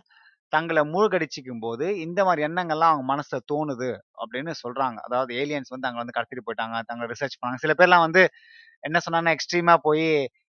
[0.53, 3.91] தங்களை மூழ்கடிச்சிக்கும் போது இந்த மாதிரி எண்ணங்கள்லாம் அவங்க மனசுல தோணுது
[4.23, 4.99] அப்படின்னு சொல்றாங்க.
[5.09, 6.77] அதாவது ஏலியன்ஸ் வந்து அங்கே வந்து கடத்திட்டு போயிட்டாங்க.
[6.91, 7.61] தங்களை ரிசர்ச் பண்ணாங்க.
[7.65, 8.23] சில பேர்லாம் வந்து
[8.85, 10.07] என்ன சொன்னாங்கன்னா, எக்ஸ்ட்ரீமா போய்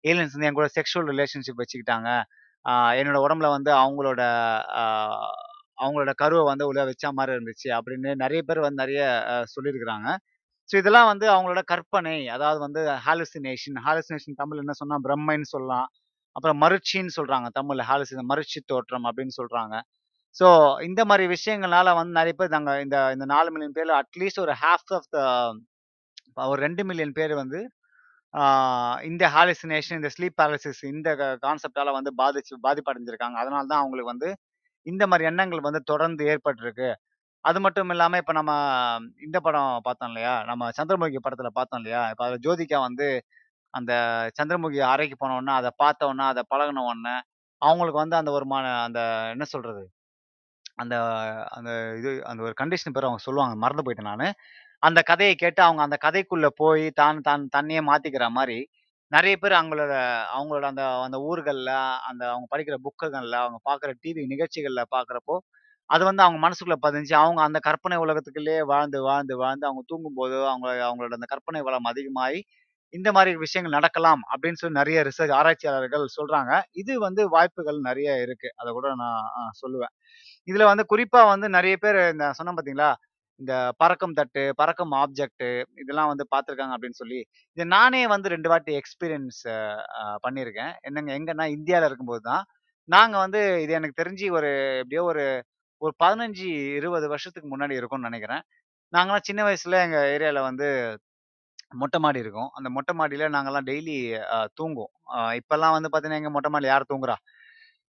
[0.04, 2.08] ஏலியன்ஸ் வந்து என் கூட செக்ஷுவல் ரிலேஷன்ஷிப் வச்சுக்கிட்டாங்க.
[3.00, 4.22] என்னோட உடம்புல வந்து அவங்களோட
[5.78, 9.00] அவங்களோட கருவை வந்து உள்ள வச்சா மாதிரி இருந்துச்சு அப்படின்னு நிறைய பேர் வந்து நிறைய
[9.54, 10.08] சொல்லியிருக்கிறாங்க.
[10.70, 12.14] ஸோ இதெல்லாம் வந்து அவங்களோட கற்பனை.
[12.36, 15.88] அதாவது வந்து ஹாலுசினேஷன் ஹாலுசினேஷன் தமிழ் என்ன சொன்னால் பிரம்மைன்னு சொல்லலாம்.
[16.36, 19.74] அப்புறம் மருட்சின்னு சொல்றாங்க தமிழ்ல ஹாலிஸ் இந்த மருச்சி தோற்றம் அப்படின்னு சொல்றாங்க.
[20.36, 20.46] ஸோ
[20.88, 24.92] இந்த மாதிரி விஷயங்கள்னால வந்து நிறைய பேர் நாங்கள் இந்த இந்த நாலு மில்லியன் பேர்ல அட்லீஸ்ட் ஒரு ஹாஃப்
[24.98, 25.18] ஆஃப் த
[26.46, 27.60] ஒரு ரெண்டு மில்லியன் பேர் வந்து
[29.04, 31.10] இந்த ஹாலிசினேஷன் இந்த ஸ்லீப் பேரலிசிஸ் இந்த
[31.44, 33.36] கான்செப்டால வந்து பாதிச்சு பாதிப்படைஞ்சிருக்காங்க.
[33.42, 34.30] அதனால தான் அவங்களுக்கு வந்து
[34.86, 36.88] இந்த மாதிரி எண்ணங்கள் வந்து தொடர்ந்து ஏற்பட்டிருக்கு.
[37.44, 38.52] அது மட்டும் இல்லாம இப்ப நம்ம
[39.26, 40.34] இந்த படம் பார்த்தோம் இல்லையா?
[40.50, 42.02] நம்ம சந்திரமுகி படத்துல பார்த்தோம் இல்லையா?
[42.12, 43.08] இப்போ அதில் ஜோதிகா வந்து
[43.74, 43.92] அந்த
[44.38, 47.16] சந்திரமுகி அறைக்கு போன உடனே, அத பார்த்த உடனே, அதை பழகின உடனே,
[47.62, 49.00] அவங்களுக்கு வந்து அந்த ஒரு மான அந்த
[49.34, 49.84] என்ன சொல்றது?
[50.76, 50.94] அந்த
[51.56, 53.54] அந்த இது அந்த ஒரு கண்டிஷன் பேர் அவங்க சொல்லுவாங்க.
[53.64, 54.36] மறந்து போயிட்டேன் நான்
[54.82, 58.58] அந்த கதையை கேட்டு அவங்க அந்த கதைக்குள்ள போய் தான் தான் தன்னையே மாத்திக்கிற மாதிரி
[59.12, 59.94] நிறைய பேர் அவங்களோட
[60.34, 61.72] அவங்களோட அந்த அந்த ஊர்களில்
[62.10, 65.36] அந்த அவங்க படிக்கிற புக்குகளில் அவங்க பார்க்குற டிவி நிகழ்ச்சிகளில் பார்க்குறப்போ,
[65.90, 70.68] அது வந்து அவங்க மனசுக்குள்ள பதிஞ்சு, அவங்க அந்த கற்பனை உலகத்துக்குள்ளேயே வாழ்ந்து, வாழ்ந்து, வாழ்ந்து அவங்க தூங்கும்போது அவங்க
[70.86, 72.40] அவங்களோட அந்த கற்பனை வளம் அதிகமாகி
[72.92, 76.52] இந்த மாதிரி விஷயங்கள் நடக்கலாம் அப்படின்னு சொல்லி நிறைய ரிசர்ச் ஆராய்ச்சியாளர்கள் சொல்றாங்க.
[76.82, 78.48] இது வந்து வாய்ப்புகள் நிறைய இருக்கு.
[78.60, 79.28] அத கூட நான்
[79.62, 79.92] சொல்லுவேன்.
[80.48, 82.90] இதுல வந்து குறிப்பா வந்து நிறைய பேர் இந்த சொன்னோம் பாத்தீங்களா
[83.40, 85.44] இந்த பறக்கும் தட்டு, பறக்கும் ஆப்ஜெக்ட்
[85.82, 87.20] இதெல்லாம் வந்து பார்த்துருக்காங்க அப்படின்னு சொல்லி,
[87.56, 89.40] இது நானே வந்து ரெண்டு வாட்டி எக்ஸ்பீரியன்ஸ்
[90.26, 90.72] பண்ணியிருக்கேன்.
[90.88, 92.44] என்னங்க எங்கன்னா இந்தியாவில் இருக்கும்போது தான்.
[92.88, 94.50] நாங்க வந்து இது எனக்கு தெரிஞ்சு ஒரு
[94.82, 95.24] எப்படியோ ஒரு
[95.82, 96.48] ஒரு 15,
[96.78, 98.42] 20 வருஷத்துக்கு முன்னாடி இருக்கும்னு நினைக்கிறேன்
[98.92, 100.68] நாங்களாம் சின்ன வயசுல எங்க ஏரியால வந்து
[101.72, 102.50] மொட்டை மாடி இருக்கும்.
[102.56, 103.96] அந்த மொட்டை மாடியில நாங்கெல்லாம் டெய்லி
[104.30, 104.92] அ தூங்குவோம்.
[105.14, 105.18] அ
[105.74, 107.16] வந்து பார்த்தீங்கன்னா, எங்க மொட்டை மாடில யார் தூங்குறா?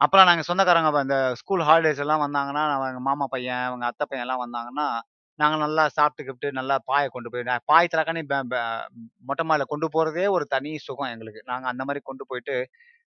[0.00, 4.25] அப்பெல்லாம் நாங்க சொந்தக்காரங்க இந்த ஸ்கூல் ஹாலிடேஸ் எல்லாம் வந்தாங்கன்னா, நான் எங்க மாமா பையன், அவங்க அத்தை பையன்
[4.26, 4.87] எல்லாம் வந்தாங்கன்னா,
[5.38, 8.23] நாங்க நல்லா சாப்பிட்டு கீப்ட்டு நல்லா பாயை கொண்டு போய் நான் பாய் திறக்கானே
[9.28, 11.42] மொட்டை மாடியில் கொண்டு போறதே ஒரு தனி சுகம் எங்களுக்கு.
[11.46, 12.56] நாங்க அந்த மாதிரி கொண்டு போயிட்டு,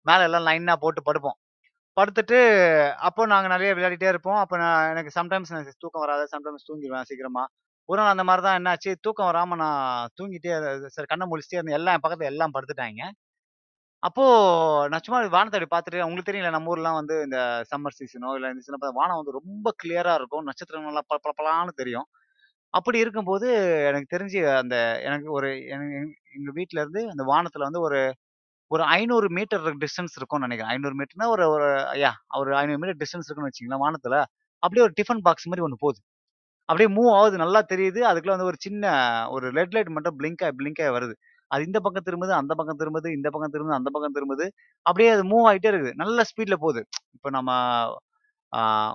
[0.05, 1.37] மேல எல்லாம் லைனாக போட்டு படுப்போம்.
[1.97, 2.39] படுத்துட்டு
[3.07, 4.39] அப்போ நாங்க நிறைய விளையாடிட்டே இருப்போம்.
[4.43, 6.25] அப்போ நான் எனக்கு சம்டைம்ஸ் எனக்கு தூக்கம் வராது.
[6.33, 7.45] சம்டைம்ஸ் தூங்கிடுவேன் சீக்கிரமா.
[7.89, 9.81] ஒரு நாள் அந்த மாதிரி தான் என்னாச்சு, தூக்கம் வராமல் நான்
[10.17, 10.53] தூங்கிட்டே
[10.95, 11.77] சரி கண்ணை முழிச்சுட்டே இருந்தேன்.
[11.79, 13.01] எல்லாம் என் பக்கத்தில் எல்லாம் படுத்துட்டாங்க
[14.03, 17.37] அப்போது நான் சும்மா வானத்த அப்படி பார்த்துட்டு உங்களுக்கு தெரியல நம்ம ஊர்லாம் வந்து இந்த
[17.71, 20.45] சம்மர் சீசனோ, இல்லை இந்த சீசன்ல வானம் வந்து ரொம்ப கிளியராக இருக்கும்.
[20.49, 22.07] நட்சத்திரங்கள்லாம் நல்லா பள தெரியும்.
[22.73, 23.47] அப்படி இருக்கும்போது
[23.89, 24.75] எனக்கு தெரிஞ்சு அந்த
[25.07, 25.49] எனக்கு ஒரு
[26.35, 27.99] எங்கள் வீட்டில இருந்து அந்த வானத்தில் வந்து ஒரு
[28.71, 33.27] ஒரு ஐநூறு மீட்டர் டிஸ்டன்ஸ் இருக்கும்னு நினைக்கிறேன் ஐநூறு மீட்டர்னா ஒரு ஒரு ஐயா ஒரு ஐநூறு மீட்டர் டிஸ்டன்ஸ்
[33.27, 34.17] இருக்குன்னு வச்சுக்கங்களேன் வானத்தில்
[34.63, 36.01] அப்படியே ஒரு டிஃபன் பாக்ஸ் மாதிரி ஒன்று போகுது
[36.69, 37.99] அப்படியே மூவ் ஆகுது நல்லா தெரியுது.
[38.09, 38.83] அதுக்குள்ள வந்து ஒரு சின்ன
[39.35, 41.13] ஒரு ரெட் லைட் மட்டும் பிளிங்க் ஆயி பிளிங்க் வருது.
[41.51, 44.45] அது இந்த பக்கம் திரும்புது, அந்த பக்கம் திரும்புது, இந்த பக்கம் திரும்புது, அந்த பக்கம் திரும்புது.
[44.85, 45.93] அப்படியே அது மூவ் ஆகிட்டே இருக்குது.
[46.03, 46.81] நல்ல ஸ்பீட்ல போகுது
[47.17, 47.51] இப்போ நம்ம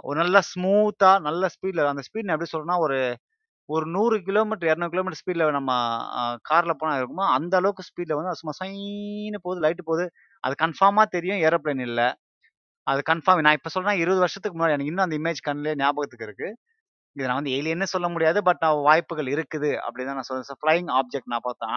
[0.08, 2.98] ஒரு நல்ல ஸ்மூத்தா நல்ல ஸ்பீட்ல அந்த ஸ்பீட் நான் எப்படி சொல்கிறேன்னா ஒரு
[3.68, 5.72] ஒரு நூறு கிலோமீட்டர், 200 கிலோமீட்டர் ஸ்பீட்ல நம்ம
[6.18, 10.06] காரில் கார்ல போனா இருக்குமோ, அந்த அளவுக்கு ஸ்பீட்ல வந்து சும்மா சைன்னு போகுது லைட்டு போகுது
[10.44, 12.08] அது கன்ஃபார்மா தெரியும் ஏரோப்ளேன் இல்லை
[12.86, 16.48] அது கன்ஃபார்ம் நான் இப்ப சொல்றேன் 20 வருஷத்துக்கு முன்னாடி எனக்கு இன்னும் அந்த இமேஜ் கண்ணிலே ஞாபகத்துக்கு இருக்கு.
[17.16, 18.38] இதை நான் வந்து ஏலியன்னு சொல்ல முடியாது.
[18.48, 20.60] பட் நான் வாய்ப்புகள் இருக்குது அப்படின்னு தான் நான் சொல்றேன்.
[20.62, 21.74] ஃப்ளைங் ஆப்ஜெக்ட் நான் பார்த்தேன்.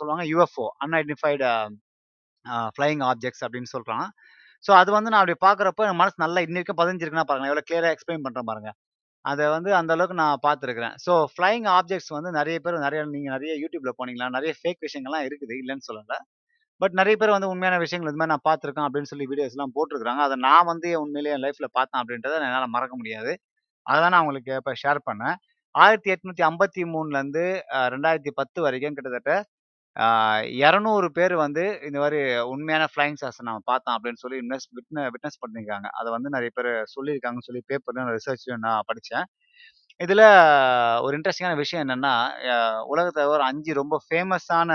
[0.00, 1.44] சொல்லுவாங்க யூஎஃப்ஓ அன்ஐடென்டிஃபைட்
[2.76, 4.06] ஃப்ளைங் ஆப்ஜெக்ட்ஸ் அப்படின்னு சொல்கிறான்
[4.64, 7.94] ஸோ அது வந்து நான் அப்படி பார்க்குறப்ப என் மனசு நல்லா இன்னி வரைக்கும் பதிஞ்சிருக்குன்னா பாருங்க எவ்வளோ கிளியராக
[7.94, 8.70] எக்ஸ்பிளைன் பண்ணுறேன் பாருங்க.
[9.24, 13.52] அதை வந்து அந்த அளவுக்கு நான் பார்த்துருக்குறேன் ஸோ ஃப்ளைங் ஆப்ஜெக்ட்ஸ் வந்து நிறைய பேர் நிறைய நீங்கள் நிறைய
[13.62, 15.54] யூடியூப்ல போனீங்களா நிறைய ஃபேக் விஷயங்கள்லாம் இருக்குது.
[15.62, 16.14] இல்லைன்னு சொல்லல.
[16.80, 20.36] பட் நிறைய பேர் வந்து உண்மையான விஷயங்கள் இது மாதிரி நான் பார்த்துருக்கேன் அப்படின்னு சொல்லி வீடியோஸ்லாம் போட்டிருக்காங்க அதை
[20.48, 23.32] நான் வந்து உண்மையிலேயே என் லைஃப்பில் பார்த்தேன் அப்படின்றத என்னால் மறக்க முடியாது.
[23.86, 25.36] அதை நான் உங்களுக்கு இப்போ ஷேர் பண்ணேன்.
[25.74, 27.44] 1853லருந்து
[27.76, 29.32] அ 2010 வரைக்கும் கிட்டத்தட்ட
[30.60, 32.20] இரநூறு பேர் வந்து இந்த மாதிரி
[32.52, 35.86] உண்மையான ஃப்ளைங் சார்ஸ நம்ம பார்த்தோம் அப்படின்னு சொல்லி இன்வெஸ்ட் விட்ன விட்னஸ் பண்ணியிருக்காங்க.
[35.98, 39.26] அதை வந்து நிறைய பேர் சொல்லியிருக்காங்கன்னு சொல்லி பேப்பர்லையும் ரிசர்ச்லையும் நான் படித்தேன்
[40.00, 40.24] இதில்
[41.04, 42.14] ஒரு இன்ட்ரெஸ்டிங்கான விஷயம் என்னென்னா
[42.92, 44.70] உலகத்தில் ஒரு அஞ்சு ரொம்ப ஃபேமஸான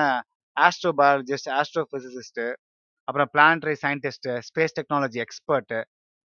[0.57, 2.45] ஆஸ்ட்ரோ பயாலஜிஸ்ட், ஆஸ்ட்ரோ ஃபிசிசிஸ்ட்டு
[3.07, 5.79] அப்புறம் planetary scientist space technology expert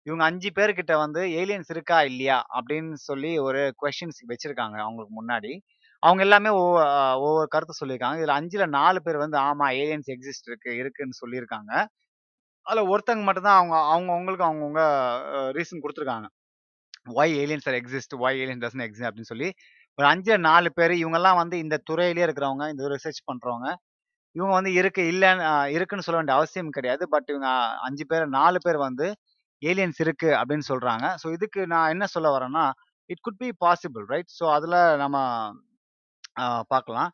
[0.06, 1.98] இவங்க அஞ்சு பேர்கிட்ட வந்து ஏலியன்ஸ் இருக்கா?
[2.10, 2.38] இல்லையா?
[2.56, 5.52] அப்படின்னு சொல்லி ஒரு கொஷின்ஸ் வச்சிருக்காங்க அவங்களுக்கு முன்னாடி.
[6.02, 6.50] அவங்க எல்லாமே
[7.20, 8.18] ஒவ்வொரு கருத்தை சொல்லியிருக்காங்க.
[8.20, 11.72] இதுல 5ல 4 பேர் வந்து ஆமா ஏலியன்ஸ் எக்ஸிஸ்ட் இருக்கு இருக்குன்னு சொல்லியிருக்காங்க.
[12.66, 14.82] அதுல ஒருத்தங்க மட்டும்தான் அவங்க அவங்க அவங்களுக்கு அவங்கவுங்க
[15.58, 16.28] ரீசன் கொடுத்துருக்காங்க
[17.16, 19.48] why aliens are exist, why alien doesn't exist அப்படின்னு சொல்லி
[19.98, 23.68] ஒரு அஞ்சு நாலு பேர் இவங்கெல்லாம் வந்து இந்த துறையிலேயே இருக்கிறவங்க, இந்த ரிசர்ச் பண்றவங்க.
[24.36, 25.44] இவங்க வந்து இருக்கு இல்லைன்னு
[25.76, 27.04] இருக்குன்னு சொல்ல வேண்டிய அவசியம் கிடையாது.
[27.14, 27.48] பட் இவங்க
[27.88, 29.06] அஞ்சு பேர் நாலு பேர் வந்து
[29.62, 31.06] ஏலியன்ஸ் இருக்கு அப்படின்னு சொல்றாங்க.
[31.22, 32.64] ஸோ இதுக்கு நான் என்ன சொல்ல வரேன்னா,
[33.10, 34.30] it could be possible right?
[34.38, 35.16] So அதுல நம்ம
[36.72, 37.10] பார்க்கலாம்.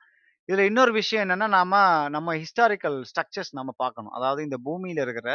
[0.48, 1.74] இதுல இன்னொரு விஷயம் என்னன்னா, நாம
[2.16, 4.14] நம்ம ஹிஸ்டாரிக்கல் ஸ்ட்ரக்சர்ஸ் நம்ம பார்க்கணும்.
[4.18, 5.31] அதாவது இந்த பூமியில இருக்கிற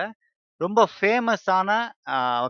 [0.62, 1.70] ரொம்ப ஃபேமஸான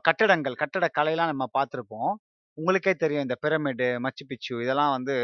[0.08, 2.12] கட்டடங்கள் கட்டட கலையெல்லாம் நம்ம பார்த்திருப்போம்.
[2.58, 5.16] உங்களுக்கே தெரியும் இந்த பிரமிடு, மச்சு பிச்சு இதெல்லாம் வந்து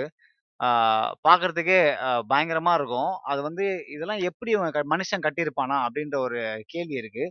[1.26, 3.12] பார்க்குறதுக்கே பயங்கரமாக பயங்கரமா இருக்கும்.
[3.32, 3.66] அது வந்து
[3.96, 4.52] இதெல்லாம் எப்படி
[4.94, 5.78] மனுஷன் கட்டியிருப்பானா?
[5.88, 6.40] அப்படின்ற ஒரு
[6.74, 7.26] கேள்வி இருக்கு.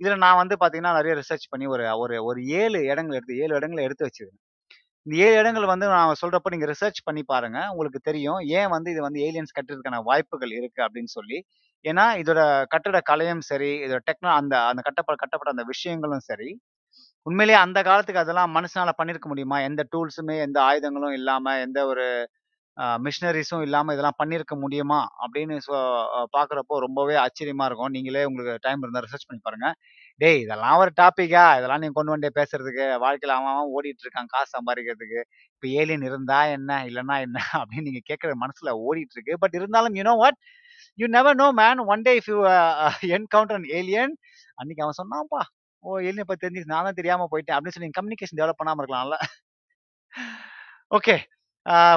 [0.00, 3.82] இதில் நான் வந்து பார்த்தீங்கன்னா, நிறைய ரிசர்ச் பண்ணி ஒரு ஒரு ஒரு ஏழு இடங்கள் எடுத்து ஏழு இடங்களை
[3.86, 4.42] எடுத்து வச்சுருக்கேன்
[5.06, 8.40] இந்த ஏழு இடங்கள் வந்து நான் சொல்கிறப்ப நீங்கள் ரிசர்ச் பண்ணி பாருங்கள் உங்களுக்கு தெரியும்.
[8.58, 11.38] ஏன் வந்து இது வந்து ஏலியன்ஸ் கட்டுறதுக்கான வாய்ப்புகள் இருக்குது அப்படின்னு சொல்லி.
[11.84, 12.40] ஏன்னா, இதோட
[12.74, 16.50] கட்டட கலையும் சரி, இதோட டெக்னா அந்த அந்த கட்டப்பட கட்டப்பட்ட அந்த விஷயங்களும் சரி,
[17.26, 19.58] உண்மையிலேயே அந்த காலத்துக்கு அதெல்லாம் மனுஷனால பண்ணியிருக்க முடியுமா?
[19.68, 22.06] எந்த டூல்ஸுமே, எந்த ஆயுதங்களும் இல்லாமல் எந்த ஒரு
[23.04, 24.98] மிஷினரிஸும் இல்லாமல் இதெல்லாம் பண்ணியிருக்க முடியுமா?
[25.22, 25.54] அப்படின்னு
[26.34, 27.92] பார்க்குறப்போ ரொம்பவே ஆச்சரியமா இருக்கும்.
[27.96, 29.68] நீங்களே உங்களுக்கு டைம் இருந்தால் ரிசர்ச் பண்ணி பாருங்க.
[30.20, 30.40] டேய்!
[30.44, 32.86] இதெல்லாம் ஒரு டாப்பிக்கா இதெல்லாம் நீங்கள் கொண்டு வந்தே பேசுறதுக்கு?
[33.04, 35.20] வாழ்க்கையில் அவன் அவன் ஓடிட்டு இருக்கான் காசு சம்பாதிக்கிறதுக்கு
[35.54, 36.70] இப்போ ஏலியன் இருந்தா என்ன?
[36.88, 37.36] இல்லைன்னா என்ன?
[37.62, 39.36] அப்படின்னு நீங்க கேட்குற மனசுல ஓடிட்டு இருக்கு.
[39.42, 40.38] பட் இருந்தாலும் you know what?
[40.98, 41.82] You never know man.
[41.92, 42.38] One day if you
[43.18, 44.14] encounter an alien
[44.58, 45.42] அன்னைக்கு அவன் சொன்னான்ப்பா.
[45.84, 45.90] ஓ!
[46.02, 46.72] ஏலியன் இப்போ தெரிஞ்சுச்சு.
[46.74, 47.56] நான் தான் தெரியாம போயிட்டேன்.
[47.56, 49.18] அப்படின்னு சொல்லி கம்யூனிகேஷன் டெவலப் பண்ணாமல் இருக்கலாம்ல.
[50.90, 51.16] ஓகே.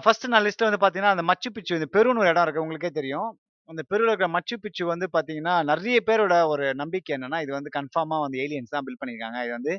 [0.03, 2.63] ஃபர்ஸ்ட் நான் லிஸ்ட்டில் வந்து பார்த்தீங்கன்னா, அந்த மச்சு பிச்சு இந்த பெருன்னு ஒரு இடம் இருக்கு.
[2.63, 3.29] உங்களுக்கே தெரியும்.
[3.69, 8.23] அந்த பெருவில் இருக்கிற மச்சு பிச்சு வந்து பார்த்தீங்கன்னா, நிறைய பேரோட ஒரு நம்பிக்கை என்னன்னா, இது வந்து கன்ஃபார்மாக
[8.25, 9.39] வந்து ஏலியன்ஸ் தான் பில் பண்ணியிருக்காங்க.
[9.45, 9.73] இது வந்து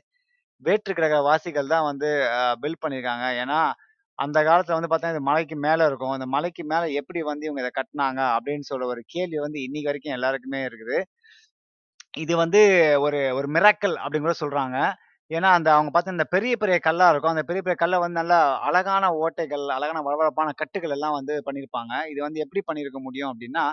[0.62, 2.11] வேற்று கிரக வாசிகள் தான் வந்து
[2.62, 3.27] பில் பண்ணியிருக்காங்க.
[3.42, 3.61] ஏன்னா,
[4.18, 6.14] அந்த காலத்தில் வந்து பார்த்தீங்கன்னா, இது மலைக்கு மேலே இருக்கும்.
[6.16, 10.16] அந்த மலைக்கு மேலே எப்படி வந்து இவங்க இதை கட்டினாங்க அப்படின்னு சொல்ல ஒரு கேள்வி வந்து இன்னைக்கு வரைக்கும்
[10.18, 10.99] எல்லாருக்குமே இருக்குது.
[12.16, 12.61] இது வந்து
[13.01, 14.77] ஒரு ஒரு மிராக்கல் அப்படின்னு கூட சொல்கிறாங்க
[15.30, 17.32] ஏன்னா, அந்த அவங்க பார்த்தா இந்த பெரிய பெரிய கல்லா இருக்கும்.
[17.34, 21.92] அந்த பெரிய பெரிய கல்லை வந்து நல்லா அழகான ஓட்டைகள், அழகான வளவளப்பான கட்டுகள் எல்லாம் வந்து பண்ணியிருப்பாங்க.
[22.12, 23.64] இது வந்து எப்படி பண்ணியிருக்க முடியும் அப்படின்னா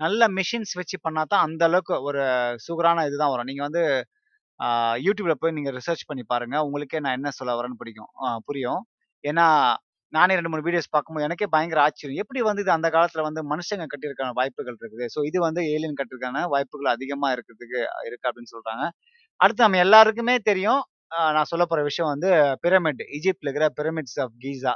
[0.00, 2.22] நல்ல மிஷின்ஸ் வச்சு பண்ணா தான் அந்த அளவுக்கு ஒரு
[2.66, 3.48] சூகரான இதுதான் வரும்.
[3.50, 3.82] நீங்க வந்து
[5.04, 6.56] யூடியூப்ல போய் நீங்க ரிசர்ச் பண்ணி பாருங்க.
[6.66, 8.10] உங்களுக்கே நான் என்ன சொல்ல வரேன்னு பிடிக்கும்
[8.48, 8.80] புரியும்.
[9.24, 9.46] ஏன்னா,
[10.12, 12.20] நானே 2, 3 வீடியோஸ் பார்க்கும்போது எனக்கே பயங்கர ஆச்சரியம்.
[12.22, 15.06] எப்படி வந்து இது அந்த காலத்துல வந்து மனுஷங்க கட்டியிருக்கான வாய்ப்புகள் இருக்குது.
[15.14, 18.84] ஸோ இது வந்து ஏலியன் கட்டிருக்கான வாய்ப்புகள் அதிகமா இருக்கிறதுக்கு இருக்கு அப்படின்னு சொல்றாங்க.
[19.40, 20.82] அடுத்து நம்ம எல்லாருக்குமே தெரியும்.
[21.36, 22.28] நான் சொல்ல போகிற விஷயம் வந்து
[22.64, 23.02] பிரமிட்.
[23.16, 24.72] ஈஜிப்டில் இருக்கிற பிரமிட்ஸ் ஆஃப் கீசா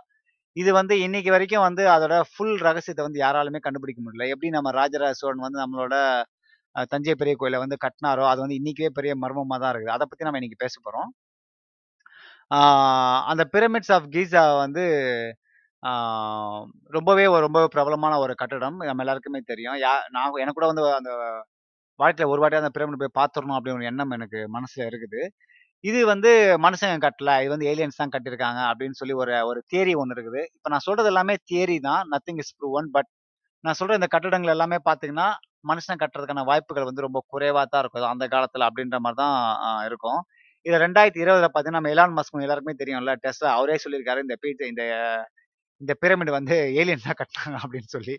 [0.57, 4.27] இது வந்து இன்னைக்கு வரைக்கும் வந்து அதோட ஃபுல் ரகசியத்தை வந்து யாராலுமே கண்டுபிடிக்க முடியல.
[4.35, 5.94] எப்படி நம்ம ராஜராஜ சோழன் வந்து நம்மளோட
[6.92, 9.94] தஞ்சை பெரிய கோயிலை வந்து கட்டினாரோ அது வந்து இன்னைக்கே பெரிய மர்மமாக தான் இருக்குது.
[9.96, 11.11] அதை பற்றி நம்ம இன்னைக்கு பேச போகிறோம்
[13.31, 14.85] அந்த பிரமிட்ஸ் ஆஃப் கீசா வந்து
[16.96, 18.79] ரொம்பவே ரொம்ப பிரபலமான ஒரு கட்டடம்.
[18.88, 19.79] நம்ம எல்லாருக்குமே தெரியும்.
[19.85, 21.11] யா நான் எனக்கு கூட வந்து அந்த
[22.03, 25.23] வாழ்க்கையில் ஒரு வாட்டியாக அந்த பிரமிட் போய் பார்த்துடணும் அப்படின்னு ஒரு எண்ணம் எனக்கு மனசில் இருக்குது.
[25.85, 26.31] இது வந்து
[26.67, 27.31] மனுஷங்க கட்டல.
[27.45, 30.43] இது வந்து ஏலியன்ஸ் தான் கட்டியிருக்காங்க அப்படின்னு சொல்லி ஒரு ஒரு தியரி ஒன்று இருக்குது.
[30.57, 32.03] இப்போ நான் சொல்றது எல்லாமே தியரி தான்.
[32.15, 32.89] Nothing is proven.
[32.97, 33.11] பட்
[33.65, 35.29] நான் சொல்ற இந்த கட்டடங்கள் எல்லாமே பார்த்தீங்கன்னா,
[35.71, 38.13] மனுஷன் கட்டுறதுக்கான வாய்ப்புகள் வந்து ரொம்ப குறைவாக தான் இருக்கும்.
[38.15, 39.37] அந்த காலத்தில் அப்படின்ற மாதிரி தான்
[39.89, 40.21] இருக்கும் இருக்கும்.
[40.67, 43.13] இத 2020ல பார்த்தீங்கன்னா, நம்ம எலான் மஸ்க் எல்லாருக்குமே தெரியும்ல.
[43.25, 44.23] டெஸ்லா அவரே சொல்லியிருக்காரு.
[44.27, 44.85] இந்த பீட் இந்த
[45.81, 48.15] இந்த பிரமிட் வந்து ஏலியன்ஸ் தான் கட்டுனாங்க அப்படின்னு சொல்லி.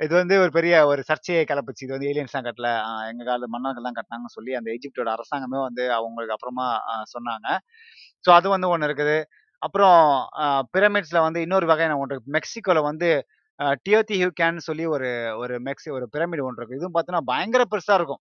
[0.00, 1.84] இது வந்து ஒரு பெரிய ஒரு சர்ச்சையை கிளப்புச்சு.
[1.86, 2.68] இது வந்து ஏலியன்ஸ் தான் கட்டல.
[3.10, 6.66] எங்க கால மன்னர்கள் தான் கட்டினாங்கன்னு சொல்லி அந்த எஜிப்டோட அரசாங்கமே வந்து அவங்களுக்கு அப்புறமா
[7.14, 7.46] சொன்னாங்க.
[8.24, 9.16] ஸோ அது வந்து ஒன்று இருக்குது.
[9.62, 9.98] அப்புறம்
[10.74, 12.34] பிரமிட்ஸ்ல வந்து இன்னொரு வகையான ஒன்று இருக்கு.
[12.38, 13.08] மெக்சிகோல வந்து
[13.58, 15.08] அ டியோதிஹுகான்னு சொல்லி ஒரு
[15.42, 16.78] ஒரு மெக்சி ஒரு பிரமிட் ஒன்று இருக்கு.
[16.78, 18.22] இதுவும் பார்த்தீங்கன்னா, பயங்கர பெருசா இருக்கும்.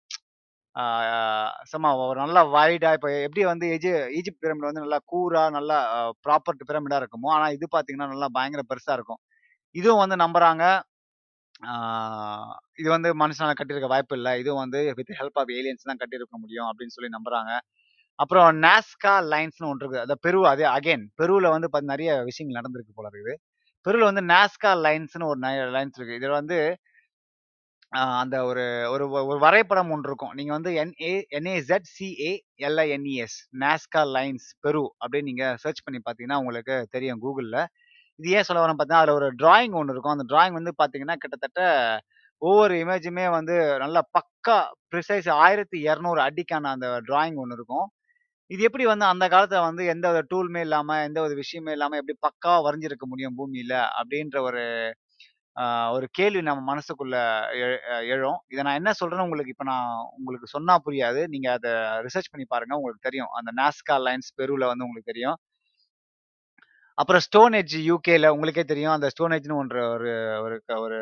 [1.72, 5.98] சும்மா ஒரு நல்லா வைடா இப்போ எப்படி வந்து எஜி ஈஜிப்ட் பிரமிட் வந்து நல்லா கூரா, நல்லா அ
[6.26, 9.20] ப்ராப்பர் பிரமிடா இருக்குமோ, ஆனால் இது பார்த்தீங்கன்னா, நல்லா பயங்கர பெருசா இருக்கும்.
[9.74, 10.64] இதுவும் வந்து நம்புறாங்க.
[12.80, 16.68] இது வந்து மனுஷனால் கட்டியிருக்க வாய்ப்பு இல்லை இதுவும் வந்து வித் ஹெல்ப் ஆஃப் ஏலியன்ஸ் தான் கட்டியிருக்க முடியும்
[16.70, 17.52] அப்படின்னு சொல்லி நம்புறாங்க.
[18.18, 22.94] அப்புறம் நாஸ்கா லைன்ஸ்னு ஒன்று இருக்குது அந்த பெரு அது அகைன் பெருவில் வந்து பார்த்து நிறைய விஷயங்கள் நடந்திருக்கு
[22.98, 23.34] போல இருக்குது.
[23.86, 26.58] பெருவில் வந்து நாஸ்கா லைன்ஸ்னு ஒரு ந லைன்ஸ் இருக்குது இதில் வந்து
[28.20, 30.34] அந்த ஒரு ஒரு ஒரு வரைபடம் ஒன்று இருக்கும்.
[30.38, 31.12] நீங்கள் வந்து N A
[31.90, 32.30] C A
[32.68, 37.60] L I N E S Nazca Lines Peru அப்படின்னு நீங்கள் சர்ச் பண்ணி பார்த்தீங்கன்னா, உங்களுக்கு தெரியும் கூகுளில்
[38.22, 40.16] இது ஏன் சொல்ல வரேன்னு பார்த்தீங்கன்னா, அதில் ஒரு டிராயிங் ஒன்று இருக்கும்.
[40.16, 41.62] அந்த டிராயிங் வந்து பார்த்தீங்கன்னா, கிட்டத்தட்ட
[42.42, 44.56] ஒவ்வொரு இமேஜுமே வந்து நல்லா பக்கா
[44.92, 47.86] ப்ரிசைஸ் 1200 அடிக்கான அந்த டிராயிங் ஒன்று இருக்கும்.
[48.50, 52.16] இது எப்படி வந்து அந்த காலத்தில் வந்து எந்த ஒரு டூலுமே இல்லாமல் எந்த ஒரு விஷயமே இல்லாமல் எப்படி
[52.26, 54.62] பக்கா வரைஞ்சிருக்க முடியும் பூமியில் அப்படின்ற ஒரு
[55.94, 57.16] ஒரு கேள்வி நம்ம மனசுக்குள்ள
[58.14, 58.38] எழும்.
[58.52, 61.20] இதை நான் என்ன சொல்றேன்னு உங்களுக்கு இப்போ நான் உங்களுக்கு சொன்னா புரியாது.
[61.28, 61.72] நீங்க அதை
[62.06, 62.74] ரிசர்ச் பண்ணி பாருங்க.
[62.80, 63.30] உங்களுக்கு தெரியும்.
[63.38, 65.38] அந்த நாஸ்கா லைன்ஸ் பெருவில் வந்து உங்களுக்கு தெரியும்.
[66.98, 68.92] அப்புறம் ஸ்டோன் ஏஜ் யூகேல உங்களுக்கே தெரியும்.
[68.92, 70.10] அந்த ஸ்டோன் ஏஜ்னு ஒன்று ஒரு
[70.42, 70.98] ஒரு ஒரு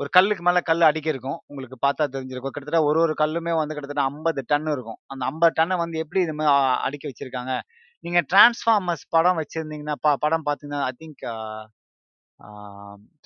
[0.00, 1.38] ஒரு கல்லுக்கு மேலே கல் அடிக்க இருக்கும்.
[1.46, 2.54] உங்களுக்கு பார்த்தா தெரிஞ்சிருக்கும்.
[2.54, 5.00] கிட்டத்தட்ட ஒரு ஒரு கல்லுமே வந்து கிட்டத்தட்ட 50 டன் இருக்கும்.
[5.06, 6.54] அந்த ஐம்பது டன்னை வந்து எப்படி இது மாதிரி
[6.86, 7.54] அடிக்க வச்சிருக்காங்க?
[8.04, 11.36] நீங்க டிரான்ஸ்ஃபார்மர்ஸ் படம் வச்சிருந்தீங்கன்னா, பா படம் பார்த்தீங்கன்னா, ஐ திங்க் அ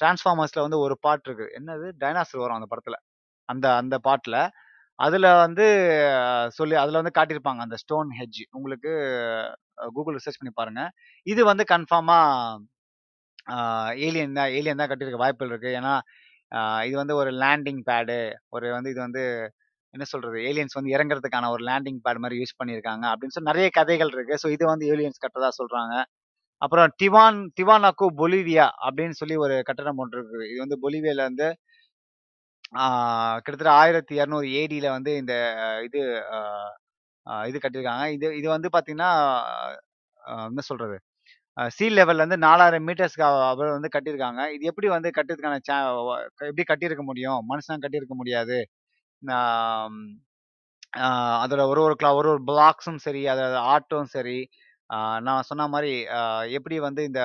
[0.00, 1.46] டிரான்ஸ்ஃபார்மர்ஸ்ல வந்து ஒரு பாட்டு இருக்கு.
[1.58, 1.88] என்னது?
[2.02, 2.96] டைனாசர் வரும் அந்த படத்துல.
[3.48, 4.40] அந்த அந்த பாட்டில்
[5.00, 5.66] அதில் வந்து
[6.58, 7.60] சொல்லி அதில் வந்து காட்டியிருப்பாங்க.
[7.66, 8.42] அந்த ஸ்டோன் ஹெட்ஜ்.
[8.58, 8.90] உங்களுக்கு
[9.96, 10.90] கூகுள் ரிசர்ச் பண்ணி பாருங்கள்
[11.26, 12.66] இது வந்து கன்ஃபார்மாக
[14.06, 15.94] ஏலியன் தான் ஏலியன் தான் கட்டியிருக்க வாய்ப்புகள் இருக்குது ஏன்னா,
[16.88, 18.18] இது வந்து ஒரு லேண்டிங் பேடு.
[18.56, 19.22] ஒரு வந்து இது வந்து
[19.94, 23.04] என்ன சொல்கிறது ஏலியன்ஸ் வந்து இறங்குறதுக்கான ஒரு லேண்டிங் பேட் மாதிரி யூஸ் பண்ணியிருக்காங்க.
[23.12, 25.94] அப்படின்னு சொல்லி நிறைய கதைகள் இருக்குது ஸோ இது வந்து ஏலியன்ஸ் கட்டுறதா சொல்கிறாங்க
[26.62, 30.46] அப்புறம் டிவான் டிவானாக்கோ பொலிவியா அப்படின்னு சொல்லி ஒரு கட்டடம் ஒன்று இருக்குது.
[30.52, 31.46] இது வந்து பொலிவியால வந்து
[32.72, 35.34] கிட்டத்தட்ட ஆயிரத்தி இரநூறு ஏடியில் வந்து இந்த
[35.86, 36.00] இது
[37.48, 38.04] இது கட்டியிருக்காங்க.
[38.16, 39.10] இது இது வந்து பார்த்தீங்கன்னா,
[40.50, 40.96] என்ன சொல்கிறது
[41.76, 44.42] சீ லெவல்ல இருந்து 4000 மீட்டர்ஸ்க்கு அவர் வந்து கட்டியிருக்காங்க.
[44.56, 45.76] இது எப்படி வந்து கட்டுறதுக்கான சா
[46.50, 47.40] எப்படி கட்டியிருக்க முடியும்?
[47.50, 48.58] மனுஷன் கட்டியிருக்க முடியாது.
[51.42, 54.38] அதோட ஒரு ஒரு கிளா ஒரு ஒரு பிளாக்ஸும் சரி, அதோட ஆர்ட்டும் சரி,
[55.26, 55.92] நான் சொன்ன மாதிரி
[56.58, 57.22] எப்படி வந்து இந்த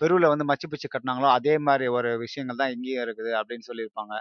[0.00, 4.14] பெருவில் வந்து மச்சு பிச்சு கட்டினாங்களோ அதே மாதிரி ஒரு விஷயங்கள் தான் இங்கேயும் இருக்குது அப்படின்னு சொல்லியிருப்பாங்க.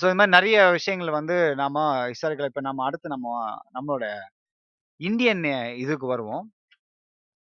[0.00, 1.76] ஸோ இது மாதிரி நிறைய விஷயங்கள் வந்து நாம
[2.12, 3.28] ஹிஸ்டாரிக்கல் இப்போ நம்ம அடுத்து நம்ம
[3.76, 4.06] நம்மளோட
[5.00, 5.44] இந்தியன்
[5.84, 6.44] இதுக்கு வருவோம்.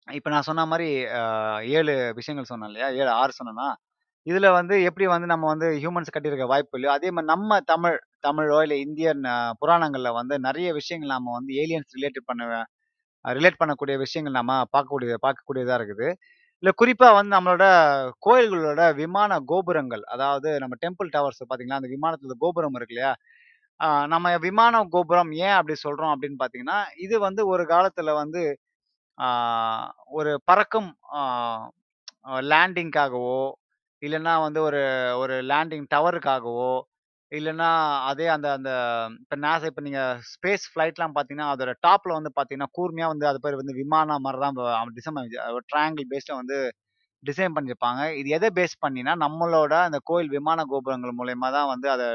[0.08, 0.88] இப்போ நான் சொன்ன மாதிரி
[1.78, 2.88] ஏழு விஷயங்கள் சொன்னேன் இல்லையா?
[3.00, 3.68] ஏழு ஆறு சொன்னேன்னா
[4.26, 8.58] இதுல வந்து எப்படி வந்து நம்ம வந்து ஹியூமன்ஸ் கட்டியிருக்க வாய்ப்பு இல்லையோ, அதே மாதிரி நம்ம தமிழ் தமிழோ
[8.66, 12.44] இல்லை இந்தியன் புராணங்களில் புராணங்கள்ல வந்து நிறைய விஷயங்கள் நம்ம வந்து ஏலியன்ஸ் ரிலேட்டட் பண்ண
[13.24, 16.08] ரிலேட் பண்ணக்கூடிய விஷயங்கள் நம்ம பார்க்கக்கூடிய பார்க்கக்கூடியதாக இருக்குது.
[16.64, 17.64] இல்லை குறிப்பாக வந்து நம்மளோட
[18.26, 23.10] கோயில்களோட விமான கோபுரங்கள், அதாவது நம்ம டெம்பிள் டவர்ஸ் பார்த்தீங்கன்னா, அந்த விமானத்தில் கோபுரம் இருக்கு இல்லையா?
[24.06, 28.42] நம்ம விமான கோபுரம் ஏன் அப்படி சொல்கிறோம் அப்படின்னு பார்த்தீங்கன்னா, இது வந்து ஒரு காலத்தில் வந்து
[30.12, 30.90] ஒரு பறக்கும்
[32.50, 33.38] லேண்டிங்காகவோ,
[34.02, 34.82] இல்லைன்னா வந்து ஒரு
[35.18, 36.72] ஒரு லேண்டிங் டவருக்காகவோ,
[37.34, 37.68] இல்லைன்னா
[38.10, 38.70] அதே அந்த அந்த
[39.22, 43.60] இப்போ நாசா இப்போ நீங்கள் ஸ்பேஸ் ஃப்ளைட்லாம் பார்த்தீங்கன்னா, அதோட டாப்பில் வந்து பார்த்தீங்கன்னா, கூர்மையாக வந்து அது பேர்
[43.60, 45.20] வந்து விமானம் மாதிரி தான் டிசைன்
[45.72, 46.58] ட்ராங்கிள் பேஸ்டாக வந்து
[47.22, 48.02] டிசைன் பண்ணியிருப்பாங்க.
[48.20, 52.08] இது எதை பேஸ் பண்ணினா, நம்மளோட அந்த கோயில் விமான கோபுரங்கள் மூலயமா தான் வந்து அதை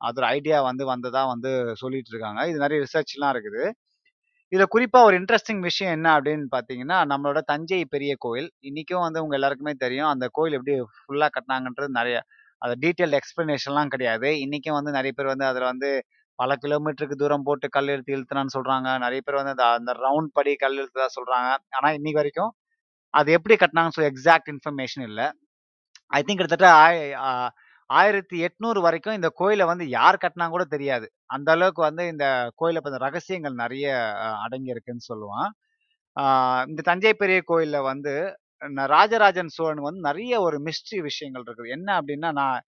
[0.00, 1.50] அதோட ஐடியா வந்து வந்ததாக வந்து
[1.82, 2.40] சொல்லிட்டு இருக்காங்க.
[2.50, 3.62] இது நிறைய ரிசர்ச்லாம் இருக்குது.
[4.52, 8.50] இதில் குறிப்பாக ஒரு இன்ட்ரெஸ்டிங் விஷயம் என்ன அப்படின்னு பார்த்தீங்கன்னா, நம்மளோட தஞ்சை பெரிய கோயில்.
[8.68, 10.10] இன்றைக்கும் வந்து உங்கள் எல்லாருக்குமே தெரியும்.
[10.14, 12.18] அந்த கோயில் எப்படி ஃபுல்லாக கட்டினாங்கன்றது நிறைய
[12.62, 14.28] அது டீட்டெயில் எக்ஸ்ப்ளனேஷன்லாம் கிடையாது.
[14.44, 15.90] இன்றைக்கும் வந்து நிறைய பேர் வந்து அதில் வந்து
[16.38, 20.52] பல கிலோமீட்டருக்கு தூரம் போட்டு கல் எழுத்து இழுத்துனான்னு சொல்கிறாங்க நிறைய பேர் வந்து அந்த அந்த ரவுண்ட் படி
[20.64, 22.52] கல் இழுத்ததா சொல்கிறாங்க ஆனால் இன்னைக்கு வரைக்கும்
[23.14, 25.26] அது எப்படி கட்டினாங்கன்னு சொல்லி எக்ஸாக்ட் இன்ஃபர்மேஷன் இல்லை
[26.10, 27.00] ஐ திங்க் கிட்டத்தட்ட ஆய்
[27.90, 31.06] ஆயிரத்தி எட்நூறு வரைக்கும் இந்த கோயிலை வந்து யார் கட்டினா கூட தெரியாது.
[31.34, 32.26] அந்த அளவுக்கு வந்து இந்த
[32.60, 33.86] கோயிலை பத்தின ரகசியங்கள் நிறைய
[34.44, 35.48] அடங்கியிருக்குன்னு அடங்கி இருக்குன்னு சொல்லுவான்.
[36.70, 38.14] இந்த தஞ்சை பெரிய கோயிலில் வந்து
[38.94, 41.72] ராஜராஜன் சோழன் வந்து நிறைய ஒரு மிஸ்ட்ரி விஷயங்கள் இருக்குது.
[41.76, 42.58] என்ன அப்படின்னா நான்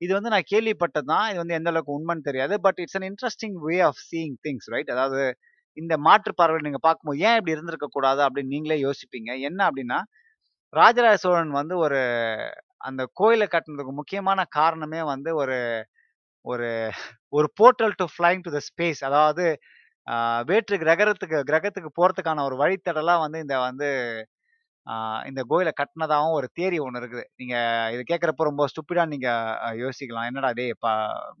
[0.00, 1.26] இது வந்து நான் கேள்விப்பட்டது தான்.
[1.30, 2.54] இது வந்து எந்த அளவுக்கு உண்மைன்னு தெரியாது.
[2.66, 4.90] But it's an interesting way of seeing things right?
[4.96, 5.22] அதாவது
[5.76, 9.30] இந்த மாற்று பார்வை நீங்கள் பார்க்கும்போது, ஏன் இப்படி இருந்திருக்க கூடாது அப்படின்னு நீங்களே யோசிப்பீங்க.
[9.48, 9.98] என்ன அப்படின்னா
[10.72, 12.00] ராஜராஜ சோழன் வந்து ஒரு
[12.88, 15.58] அந்த கோயிலை கட்டுனதுக்கு முக்கியமான காரணமே வந்து ஒரு
[16.44, 16.68] ஒரு
[17.36, 19.00] ஒரு portal to flying to the space.
[19.08, 19.44] அதாவது
[20.50, 23.88] வேற்று கிரகத்துக்கு கிரகத்துக்கு போகிறதுக்கான ஒரு வழித்தடலாக வந்து இந்த வந்து
[25.26, 27.24] இந்த கோயிலை கட்டினதாகவும் ஒரு தேரி ஒன்று இருக்குது.
[27.40, 29.42] நீங்கள் இது கேட்குறப்போ ரொம்ப ஸ்டூப்பிடாக நீங்கள்
[29.82, 30.28] யோசிக்கலாம்.
[30.30, 30.92] "என்னடா டே இப்போ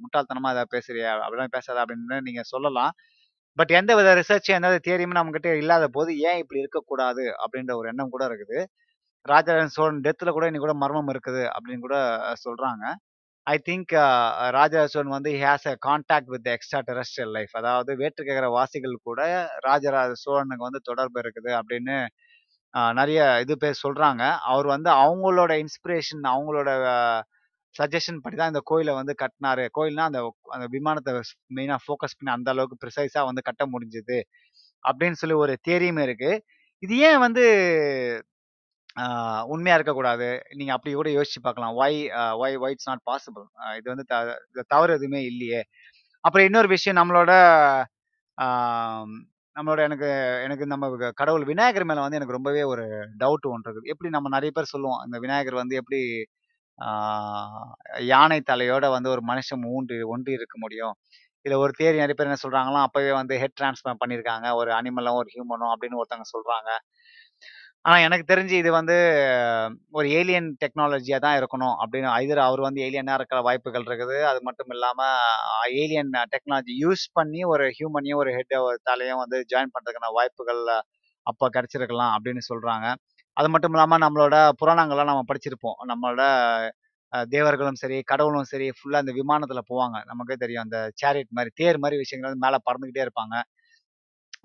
[0.02, 1.12] முட்டாள்தனமாக ஏதாவது பேசுறியா?
[1.24, 2.92] அப்படிலாம் பேசாத" அப்படின்னு நீங்கள் சொல்லலாம்.
[3.58, 7.24] பட் எந்த வித ரிசர்ச் எந்த தேரியுமே தியரியுமே நம்மகிட்ட இல்லாத போது, ஏன் இப்படி இருக்கக்கூடாது?
[7.44, 8.58] அப்படின்ற ஒரு எண்ணம் கூட இருக்குது.
[9.26, 11.98] ராஜராஜன் சோழன் டெத்தில் கூட இன்னைக்கு கூட மர்மம் இருக்குது அப்படின்னு கூட
[12.46, 12.84] சொல்கிறாங்க
[13.46, 13.92] ஐ திங்க்
[14.56, 17.54] ராஜராஜ சோழன் வந்து he has a contact with extra terrestrial life.
[17.60, 19.20] அதாவது வேற்று கேட்குற வாசிகள் கூட
[19.68, 21.96] ராஜராஜ சோழனுக்கு வந்து தொடர்பு இருக்குது அப்படின்னு
[22.98, 26.70] நிறைய இது பேர் சொல்கிறாங்க அவர் வந்து அவங்களோட இன்ஸ்பிரேஷன் அவங்களோட
[27.74, 30.20] சஜஷன் படி தான் இந்த கோயிலை வந்து கட்டினாரு கோயில்னா அந்த
[30.54, 31.12] அந்த விமானத்தை
[31.58, 34.18] மெயினாக ஃபோக்கஸ் பண்ணி அந்த அளவுக்கு ப்ரிசைஸாக வந்து கட்ட முடிஞ்சது.
[34.84, 36.42] அப்படின்னு சொல்லி ஒரு தேரியுமே இருக்குது
[36.82, 37.44] இது ஏன் வந்து
[38.96, 40.28] உண்மையாக உண்மையா இருக்கக்கூடாது?
[40.58, 41.74] நீங்க அப்படி கூட யோசிச்சு பார்க்கலாம்.
[41.82, 41.98] Why
[42.40, 43.46] why why it's not possible.
[43.78, 44.16] இது வந்து த
[44.50, 45.60] இது தவறு எதுவுமே இல்லையே!
[46.24, 47.32] அப்புறம் இன்னொரு விஷயம் நம்மளோட
[49.58, 50.08] நம்மளோட எனக்கு
[50.46, 50.88] எனக்கு நம்ம
[51.20, 52.84] கடவுள் விநாயகர் மேல வந்து எனக்கு ரொம்பவே ஒரு
[53.22, 53.90] டவுட் ஒன்று இருக்குது.
[53.92, 55.00] எப்படி நம்ம நிறைய பேர் சொல்லுவோம்.
[55.06, 56.00] இந்த விநாயகர் வந்து எப்படி
[58.10, 60.94] யானை தலையோட வந்து ஒரு மனுஷன் ஊண்டு ஒன்றி இருக்க முடியும்.
[61.44, 64.46] இதுல ஒரு தேர் நிறைய பேர் என்ன சொல்றாங்களாம், அப்பவே வந்து ஹெட் டிரான்ஸ்பிளான் பண்ணியிருக்காங்க.
[64.60, 66.70] ஒரு அனிமலும், ஒரு ஹியூமனும் அப்படின்னு ஒருத்தவங்க சொல்றாங்க.
[67.84, 68.94] ஆனா எனக்கு தெரிஞ்சு இது வந்து
[69.98, 74.16] ஒரு ஏலியன் டெக்னாலஜியா தான் இருக்கணும் அப்படின்னு ஐதர் அவர் வந்து ஏலியனா இருக்கிற வாய்ப்புகள் இருக்குது.
[74.30, 75.00] அது மட்டும் இல்லாம
[75.82, 78.56] ஏலியன் டெக்னாலஜி யூஸ் பண்ணி ஒரு ஹியூமனையும், ஒரு ஹெட்
[78.90, 80.62] தலையும் வந்து ஜாயின் பண்றதுக்கான வாய்ப்புகள்
[81.26, 82.86] அப்போ கிடைச்சிருக்கலாம் அப்படின்னு சொல்றாங்க.
[83.36, 85.78] அது மட்டும் இல்லாம நம்மளோட புராணங்கள்லாம் நம்ம படிச்சிருப்போம்.
[85.90, 86.22] நம்மளோட
[87.32, 89.96] தேவர்களும் சரி, கடவுளும் சரி ஃபுல்லா அந்த விமானத்துல போவாங்க.
[90.10, 90.64] நமக்கே தெரியும்.
[90.66, 93.34] அந்த சேரியட் மாதிரி தேர் மாதிரி விஷயங்கள் வந்து மேல பறந்துகிட்டே இருப்பாங்க.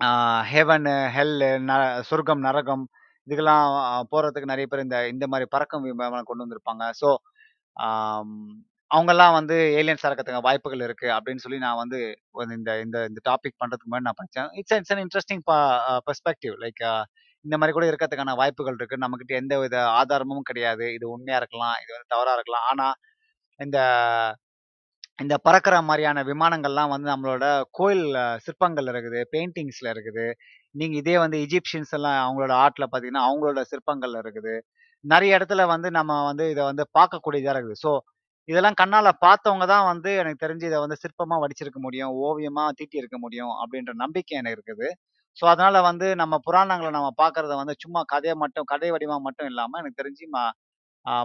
[0.00, 1.72] ஹெவன் ஹெவனு, ஹெல்லு, ந
[2.08, 2.84] சொர்க்கம், நரகம்
[3.26, 3.66] இதுக்கெல்லாம்
[4.12, 6.84] போறதுக்கு நிறைய பேர் இந்த இந்த மாதிரி பறக்கும் விமானம் கொண்டு வந்திருப்பாங்க.
[7.00, 7.08] ஸோ,
[8.90, 11.98] அவங்கெல்லாம் வந்து ஏலியன்ஸ் இருக்கறதுக்கு வாய்ப்புகள் இருக்கு அப்படின்னு சொல்லி நான் வந்து
[12.32, 14.48] ஒரு இந்த இந்த இந்த டாபிக் பண்றதுக்கு முன்னாடி நான் படிச்சேன்.
[14.52, 15.52] It's it's an interesting p
[16.06, 16.54] perspective.
[16.60, 16.84] Like
[17.44, 18.96] இந்த மாதிரி கூட இருக்கிறதுக்கான வாய்ப்புகள் இருக்கு.
[18.96, 20.92] நம்மகிட்ட எந்த வித ஆதாரமும் கிடையாது.
[20.92, 21.74] இது உண்மையா இருக்கலாம்.
[21.82, 22.66] இது வந்து தவறா இருக்கலாம்.
[22.70, 22.86] ஆனா,
[23.60, 23.78] இந்த
[25.18, 28.06] இந்த பறக்கிற மாதிரியான விமானங்கள்லாம் வந்து நம்மளோட கோயில்
[28.44, 29.20] சிற்பங்கள்ல இருக்குது.
[29.32, 30.26] பெயிண்டிங்ஸ்ல இருக்குது.
[30.74, 34.54] நீங்கள் இதே வந்து எஜிப்ஷியன்ஸ் எல்லாம் அவங்களோட ஆர்ட்ல பார்த்தீங்கன்னா, அவங்களோட சிற்பங்கள்ல இருக்குது.
[35.04, 37.80] நிறைய இடத்துல வந்து நம்ம வந்து இதை வந்து பார்க்கக்கூடியதாக இருக்குது.
[37.84, 37.90] ஸோ,
[38.48, 42.12] இதெல்லாம் கண்ணால் பார்த்தவங்க தான் வந்து எனக்கு தெரிஞ்சு இதை வந்து சிற்பமாக வடிச்சிருக்க முடியும்.
[42.24, 44.88] ஓவியமா தீட்டியிருக்க முடியும் அப்படின்ற நம்பிக்கை எனக்கு இருக்குது.
[45.36, 49.80] ஸோ, அதனால வந்து நம்ம புராணங்களை நம்ம பார்க்கறத வந்து சும்மா கதையை மட்டும் கதை வடிவம் மட்டும் இல்லாமல்
[49.82, 50.40] எனக்கு தெரிஞ்சு ம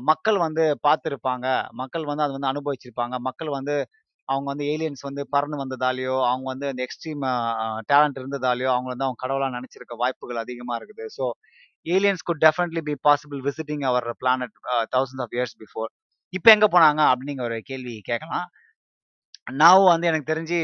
[0.06, 1.48] மக்கள் வந்து பார்த்துருப்பாங்க
[1.82, 3.16] மக்கள் வந்து அதை வந்து அனுபவிச்சிருப்பாங்க.
[3.28, 3.76] மக்கள் வந்து
[4.30, 7.24] அவங்க வந்து ஏலியன்ஸ் வந்து பறந்து வந்ததாலேயோ அவங்க வந்து அந்த எக்ஸ்ட்ரீம்
[7.92, 11.06] டேலண்ட் இருந்ததாலேயோ அவங்க வந்து அவங்க கடவுளாக நினச்சிருக்க வாய்ப்புகள் அதிகமாக இருக்குது.
[11.18, 11.26] So,
[11.86, 15.90] aliens could definitely be possible visiting our planet a thousands of years before.
[16.34, 17.02] இப்போ எங்கே போனாங்க?
[17.14, 18.48] அப்படிங்கிற ஒரு கேள்வி கேட்கலாம்.
[19.62, 20.60] நான் வந்து எனக்கு தெரிஞ்சு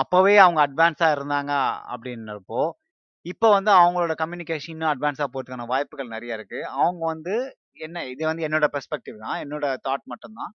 [0.00, 1.52] அப்போவே அவங்க அட்வான்ஸாக இருந்தாங்க
[1.94, 2.62] அப்படின்றப்போ,
[3.26, 7.34] இப்போ வந்து அவங்களோட கம்யூனிகேஷன் இன்னும் அட்வான்ஸாக போகிறதுக்கான வாய்ப்புகள் நிறைய இருக்குது அவங்க வந்து
[7.86, 9.38] என்ன இது வந்து என்னோட பெர்ஸ்பெக்டிவ் தான்.
[9.44, 10.52] என்னோட தாட் மட்டும்தான்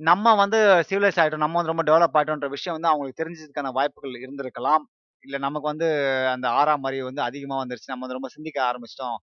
[0.00, 0.58] நம்ம வந்து
[0.90, 4.84] சிவிலைஸ் ஆகிட்டோம் நம்ம வந்து ரொம்ப டெவலப் ஆகிட்டோன்ற விஷயம் வந்து அவங்களுக்கு தெரிஞ்சதுக்கான வாய்ப்புகள் இருந்திருக்கலாம்.
[5.22, 5.88] இல்லை நமக்கு வந்து
[6.28, 7.86] அந்த ஆறாம் அறிவு வந்து அதிகமாக வந்துருச்சு.
[7.86, 9.18] நம்ம வந்து ரொம்ப சிந்திக்க ஆரம்பிச்சிட்டோம்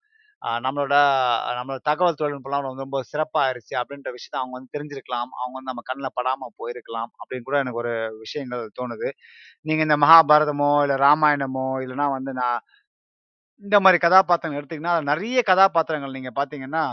[0.62, 0.94] நம்மளோட
[1.58, 5.28] நம்மளோட தகவல் தொழில்நுட்பம்லாம் ரொம்ப ரொம்ப ஆயிருச்சு அப்படின்ற விஷயத்த அவங்க வந்து தெரிஞ்சிருக்கலாம்.
[5.34, 7.10] அவங்க வந்து நம்ம கண்ணில் படாமல் போயிருக்கலாம்.
[7.20, 9.10] அப்படின்னு கூட எனக்கு ஒரு விஷயங்கள் தோணுது.
[9.66, 12.60] நீங்கள் இந்த மகாபாரதமோ, இல்லை ராமாயணமோ, இல்லைன்னா வந்து நான்
[13.62, 16.84] இந்த மாதிரி கதாபாத்திரங்கள் எடுத்தீங்கன்னா, நிறைய கதாபாத்திரங்கள் நீங்கள் பார்த்தீங்கன்னா,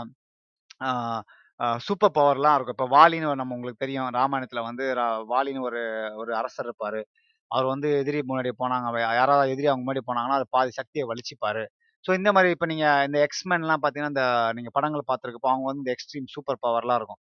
[1.78, 2.88] சூப்பர் பவர்லாம் இருக்கும்.
[2.88, 4.08] இப்போ வாலின்னு நம்ம உங்களுக்கு தெரியும்.
[4.08, 7.04] ராமாயணத்தில் வந்து ரா- வாலின்னு ஒரு ஒரு அரசர் இருப்பார்.
[7.46, 8.84] அவர் வந்து எதிரி முன்னாடி போனாங்க.
[8.84, 11.66] அவ- யாராவது எதிரி அவங்க முன்னாடி போனாங்கன்னா அது பாதி சக்தியை வலிச்சுப்பாரு.
[12.10, 15.94] ஸோ இந்த மாதிரி இப்போ நீங்கள் இந்த எக்ஸ்மென்லாம் பார்த்தீங்கன்னா இந்த நீங்கள் படங்கள் பார்த்துருக்கப்போ அவங்க வந்து இந்த
[15.94, 17.16] எக்ஸ்ட்ரீம் சூப்பர் பவர்லாம் இருக்கும்.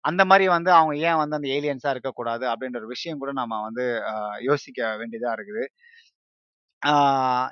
[0.00, 4.02] அந்த மாதிரி வந்து அவங்க ஏன் வந்து அந்த ஏலியன்ஸாக இருக்கக்கூடாது அப்படின்ற ஒரு விஷயம் கூட நம்ம வந்து
[4.40, 5.66] யோசிக்க வேண்டியதாக இருக்குது.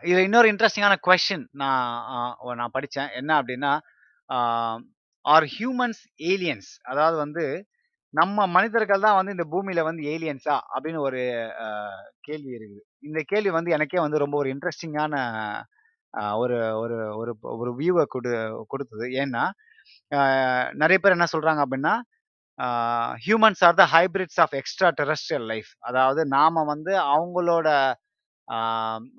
[0.03, 3.79] இதில் இன்னொரு இன்ட்ரெஸ்டிங்கான கொஷின் நான் நான் படித்தேன் என்ன அப்படின்னா
[5.25, 6.03] ஆர் ஹியூமன்ஸ்
[6.33, 6.71] ஏலியன்ஸ்.
[6.91, 7.45] அதாவது வந்து
[8.15, 10.57] நம்ம மனிதர்கள் தான் வந்து இந்த பூமியில வந்து ஏலியன்ஸா?
[10.75, 11.21] அப்படின்னு ஒரு
[12.29, 12.83] கேள்வி இருக்குது.
[13.09, 15.15] இந்த கேள்வி வந்து எனக்கே வந்து ரொம்ப ஒரு இன்ட்ரெஸ்டிங்கான
[16.43, 18.31] ஒரு ஒரு ஒரு ஒரு வியூவை கொடு
[18.73, 19.07] கொடுத்தது.
[19.23, 19.45] ஏன்னா
[20.83, 21.95] நிறைய பேர் என்ன சொல்றாங்க அப்படின்னா
[23.27, 27.69] humans are the hybrids of extra terrestrial life அதாவது நாம வந்து அவங்களோட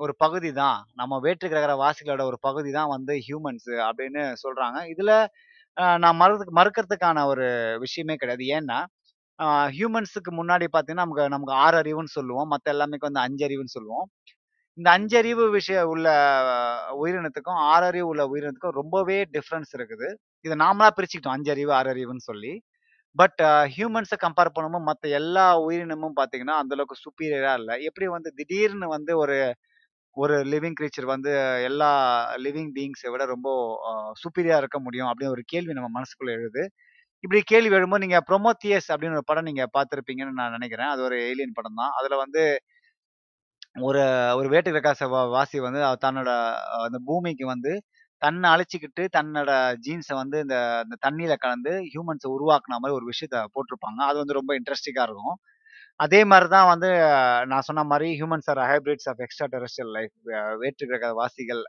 [0.04, 0.80] ஒரு பகுதி தான்.
[1.00, 4.80] நம்ம வேற்று கிரக வாசிகளோட ஒரு பகுதி தான் வந்து ஹியூமன்ஸ் அப்படின்னு சொல்றாங்க.
[4.94, 5.12] இதுல
[6.04, 7.46] நான் மறுக்கு மறுக்கிறதுக்கான ஒரு
[7.86, 8.46] விஷயமே கிடையாது.
[8.58, 8.80] ஏன்னா
[9.78, 12.50] ஹியூமன்ஸுக்கு முன்னாடி பார்த்தீங்கன்னா நமக்கு நமக்கு ஆறு அறிவுன்னு சொல்லுவோம்.
[12.54, 14.06] மற்ற எல்லாமே வந்து அஞ்சு அறிவுன்னு சொல்லுவோம்.
[14.78, 16.08] இந்த அஞ்சறிவு விஷயம் உள்ள
[17.04, 20.08] உயிரினத்துக்கும் ஆறறிவு உள்ள உயிரினத்துக்கும் ரொம்பவே டிஃப்ரென்ஸ் இருக்குது.
[20.46, 22.54] இதை நாமளா பிரிச்சுக்கிட்டோம் அஞ்சறிவு ஆறறிவுன்னு சொல்லி.
[23.16, 23.42] பட்
[23.76, 27.76] ஹியூமன்ஸை கம்பேர் பண்ணும்போது மற்ற எல்லா உயிரினமும் பார்த்தீங்கன்னா அந்த அளவுக்கு சுப்பீரியரா இல்லை.
[27.90, 29.38] எப்படி வந்து திடீர்னு வந்து ஒரு
[30.18, 31.32] ஒரு லிவிங் கிரீச்சர் வந்து
[31.68, 31.90] எல்லா
[32.46, 33.50] லிவிங் பீயிங்ஸை விட ரொம்ப
[34.22, 36.64] சுப்பீரியா இருக்க முடியும் அப்படின்னு ஒரு கேள்வி நம்ம மனசுக்குள்ள எழுது.
[37.24, 40.92] இப்படி கேள்வி எழும்போது நீங்க ப்ரொமோத்தியஸ் அப்படின்னு ஒரு படம் நீங்க பார்த்துருப்பீங்கன்னு நான் நினைக்கிறேன்.
[40.94, 41.94] அது ஒரு ஏலியன் படம் தான்.
[42.00, 42.44] அதுல வந்து
[43.82, 44.02] ஒரு
[44.40, 46.30] ஒரு வேட்டு கிரகாச வாசி வந்து தன்னோட
[46.86, 47.72] அந்த பூமிக்கு வந்து
[48.22, 49.52] தன்னை அழிச்சுக்கிட்டு தன்னோட
[49.86, 54.00] ஜீன்ஸை வந்து இந்த இந்த தண்ணியில கலந்து ஹியூமன்ஸை உருவாக்குன மாதிரி ஒரு விஷயத்த போட்டிருப்பாங்க.
[54.10, 55.36] அது வந்து ரொம்ப இன்ட்ரெஸ்டிங்கா இருக்கும்.
[56.02, 56.90] அதே மாதிரி தான் வந்து
[57.52, 60.14] நான் சொன்ன மாதிரி humans are hybrids of extra terrestrial life
[60.64, 61.64] வேற்று கிரக வாசிகள்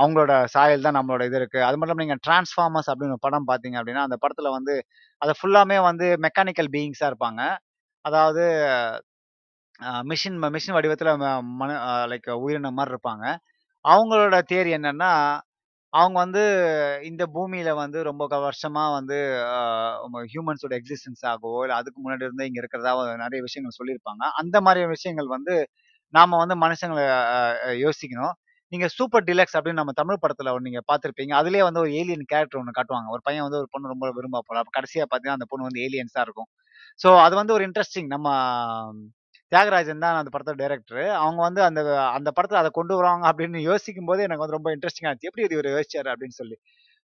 [0.00, 3.76] அவங்களோட சாயல் தான் நம்மளோட இது இருக்குது அது மட்டும் இல்லாமல் நீங்கள் டிரான்ஸ்ஃபார்மர்ஸ் அப்படின்னு ஒரு படம் பார்த்தீங்க
[3.80, 4.74] அப்படின்னா அந்த படத்தில் வந்து
[5.22, 7.42] அதை ஃபுல்லாமே வந்து மெக்கானிக்கல் பீயிங்ஸாக இருப்பாங்க.
[8.04, 8.44] அதாவது
[10.10, 11.74] மிஷின் மிஷின் வடிவத்தில் மன மனு
[12.12, 13.24] லைக் உயிரினம் மாதிரி இருப்பாங்க.
[13.84, 15.12] அவங்களோட தேரி என்னன்னா
[15.96, 16.42] அவங்க வந்து
[17.06, 19.16] இந்த பூமியில வந்து ரொம்ப க- வருஷமா வந்து
[20.28, 24.22] ஹியூமன்ஸோட எக்ஸிஸ்டன்ஸ் ஆகவோ இல்லை அதுக்கு முன்னாடி இருந்து இங்க இருக்கிறதா நிறைய விஷயங்கள் சொல்லியிருப்பாங்க.
[24.40, 25.54] அந்த மாதிரி விஷயங்கள் வந்து
[26.14, 27.28] நாம வந்து மனுஷங்களை அஹ்,
[27.64, 28.34] அஹ், யோசிக்கணும்.
[28.72, 31.32] நீங்க சூப்பர் டிலக்ஸ் அப்படின்னு நம்ம தமிழ் படத்துல ஒன்று நீங்க பார்த்திருப்பீங்க.
[31.40, 33.08] அதுலயே வந்து ஒரு ஏலியன் கேரக்டர் ஒன்று காட்டுவாங்க.
[33.10, 36.22] ஒரு பையன் வந்து ஒரு பொண்ணு ரொம்ப விரும்ப போல அப்ப கடைசியா பார்த்தீங்கன்னா அந்த பொண்ணு வந்து ஏலியன்ஸா
[36.26, 36.48] இருக்கும்.
[37.00, 38.28] ஸோ அது வந்து ஒரு இன்ட்ரெஸ்டிங் நம்ம
[39.52, 41.80] தியாகராஜன் தான் அந்த படத்தோட டைரக்டர் அவங்க வந்து அந்த
[42.16, 45.28] அந்த படத்தை அதை கொண்டு வருவாங்க அப்படின்னு யோசிக்கும் போது எனக்கு வந்து ரொம்ப இன்ட்ரெஸ்டிங் இருந்துச்சு.
[45.30, 46.56] எப்படி இது ஒரு யோசிச்சாரு அப்படின்னு சொல்லி.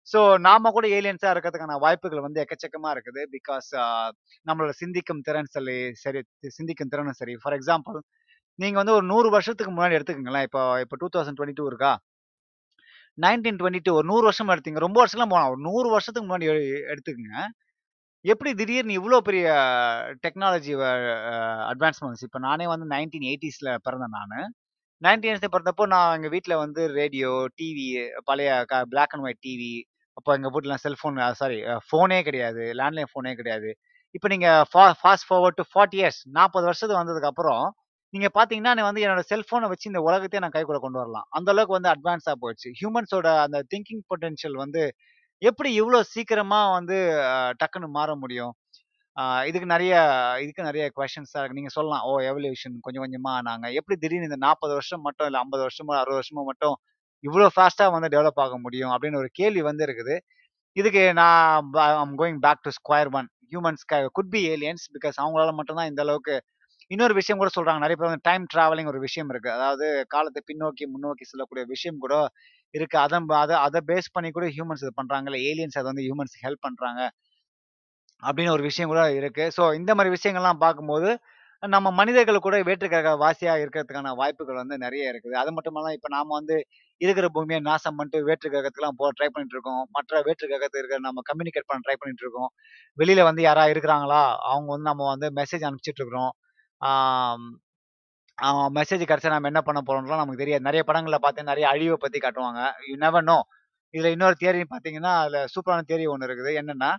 [0.08, 3.21] ஸோ நாம கூட ஏலியன்ஸா இருக்கிறதுக்கான வாய்ப்புகள் வந்து எக்கச்சக்கமா இருக்குது.
[3.36, 3.69] பிகாஸ்
[4.47, 6.21] நம்மளோட சிந்திக்கும் திறன் சொல்லி சரி
[6.58, 7.36] சிந்திக்கும் திறனும் சரி.
[7.43, 7.99] ஃபார் எக்ஸாம்பிள்
[8.60, 10.45] நீங்க வந்து ஒரு நூறு வருஷத்துக்கு முன்னாடி எடுத்துக்கங்களேன்.
[10.49, 11.91] இப்போ இப்போ டூ தௌசண்ட் டுவெண்ட்டி டூ இருக்கா?
[13.17, 14.82] நைன்டீன் டுவெண்ட்டி டூ ஒரு நூறு வருஷம் எடுத்தீங்க.
[14.88, 15.51] ரொம்ப வருஷம்லாம் போகலாம்.
[15.54, 17.36] ஒரு நூறு வருஷத்துக்கு முன்னாடி எடுத்துக்கோங்க எடுத்துக்கங்க.
[18.25, 19.45] எப்படி திடீர்னு இவ்வளோ பெரிய
[20.25, 20.73] டெக்னாலஜி
[21.71, 24.36] அட்வான்ஸ்மெண்ட்ஸ் இப்போ நானே வந்து நைன்டீன் எயிட்டிஸில் பிறந்தேன் நான்.
[25.01, 27.86] நைன்டீன் எயிட்டிஸ் பிறந்தப்போ நான் எங்கள் வீட்டில் வந்து ரேடியோ டிவி
[28.29, 29.73] பழைய க பிளாக் அண்ட் ஒயிட் டிவி
[30.17, 31.57] அப்போ எங்கள் வீட்டில் செல்ஃபோன் சாரி
[31.88, 32.63] ஃபோனே கிடையாது.
[32.79, 33.69] லேண்ட்லைன் ஃபோனே கிடையாது.
[34.15, 37.65] இப்போ நீங்கள் fa fast forward to forty years நாற்பது வருஷத்துக்கு வந்ததுக்கப்புறம்
[38.13, 41.27] நீங்கள் பார்த்தீங்கன்னா நான் வந்து என்னோட செல்ஃபோனை வச்சு இந்த உலகத்தையே நான் கைக்குள்ள கொண்டு வரலாம்.
[41.38, 44.84] அந்த அளவுக்கு வந்து அட்வான்ஸாக போயிடுச்சு ஹியூமன்ஸோட அந்த திங்கிங் பொட்டென்ஷியல் வந்து
[45.41, 46.97] எப்படி இவ்வளோ சீக்கிரமா வந்து
[47.62, 48.51] டக்குன்னு மாற முடியும்?
[49.49, 49.93] இதுக்கு நிறைய
[50.43, 51.58] இதுக்கு நிறைய கொஷின்ஸாக இருக்கு.
[51.60, 55.63] நீங்கள் சொல்லலாம் ஓ எவல்யூஷன் கொஞ்சம் கொஞ்சமாக நாங்கள் எப்படி திடீர்னு இந்த நாற்பது வருஷம் மட்டும் இல்லை ஐம்பது
[55.67, 56.75] வருஷமோ அறுபது வருஷமோ மட்டும்
[57.23, 58.91] இவ்வளோ ஃபாஸ்ட்டாக வந்து டெவலப் ஆக முடியும்?
[58.95, 60.15] அப்படின்னு ஒரு கேள்வி வந்து இருக்குது.
[60.77, 61.71] இதுக்கு நான்
[62.04, 63.84] I'm going back to square one humans
[64.17, 66.36] could be aliens because அவங்களால மட்டும்தான் இந்த அளவுக்கு.
[66.91, 67.82] இன்னொரு விஷயம் கூட சொல்றாங்க.
[67.86, 69.49] நிறைய பேர் வந்து டைம் டிராவலிங் ஒரு விஷயம் இருக்கு.
[69.58, 72.15] அதாவது காலத்தை பின்னோக்கி முன்னோக்கி செல்லக்கூடிய விஷயம் கூட
[72.73, 72.97] இருக்கு.
[73.05, 76.65] அதை அதை அதை பேஸ் பண்ணி கூட ஹியூமன்ஸ் இது பண்றாங்க இல்லை ஏலியன்ஸ் அதை வந்து ஹியூமன்ஸ் ஹெல்ப்
[76.67, 77.01] பண்றாங்க.
[78.23, 79.45] அப்படின்னு ஒரு விஷயம் கூட இருக்கு.
[79.57, 81.10] ஸோ இந்த மாதிரி விஷயங்கள்லாம் பார்க்கும்போது
[81.63, 85.36] நம்ம மனிதர்கள் கூட வேற்றுக்கிரக வாசியா இருக்கிறதுக்கான வாய்ப்புகள் வந்து நிறைய இருக்குது.
[85.41, 86.55] அது மட்டும் இல்லாமல் இப்போ நாம வந்து
[87.01, 89.84] இருக்கிற பூமியை நாசம் பண்ணிட்டு வேற்று கிரகத்துக்குலாம் போக ட்ரை பண்ணிட்டு இருக்கோம்.
[89.97, 92.49] மற்ற வேற்று கிரகத்தில் இருக்கிற நம்ம கம்யூனிகேட் பண்ண ட்ரை பண்ணிட்டு இருக்கோம்.
[92.97, 94.21] வெளியில வந்து யாரா இருக்கிறாங்களா?
[94.51, 96.34] அவங்க வந்து நம்ம வந்து மெசேஜ் அனுப்பிச்சிட்டு இருக்கிறோம்.
[98.77, 100.63] மெசேஜ் கிடைச்சா நம்ம என்ன பண்ண போறோம்லாம் நமக்கு தெரியாது.
[100.67, 102.62] நிறைய படங்களில் பார்த்து நிறைய அழிவை பற்றி காட்டுவாங்க.
[102.89, 103.38] யூ நெவர் நோ
[103.93, 106.51] இதில் இன்னொரு தியரி பார்த்தீங்கன்னா அதில் சூப்பரான தியரி ஒன்று இருக்குது.
[106.62, 106.91] என்னென்னா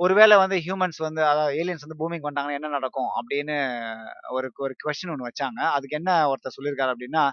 [0.00, 3.56] ஒருவேளை வந்து ஹியூமன்ஸ் வந்து அதாவது ஏலியன்ஸ் வந்து பூமிக்கு வந்தாங்கன்னா என்ன நடக்கும் அப்படின்னு
[4.36, 5.60] ஒரு ஒரு கொஸ்டின் ஒன்று வச்சாங்க.
[5.76, 7.24] அதுக்கு என்ன ஒருத்தர் சொல்லியிருக்காரு அப்படின்னா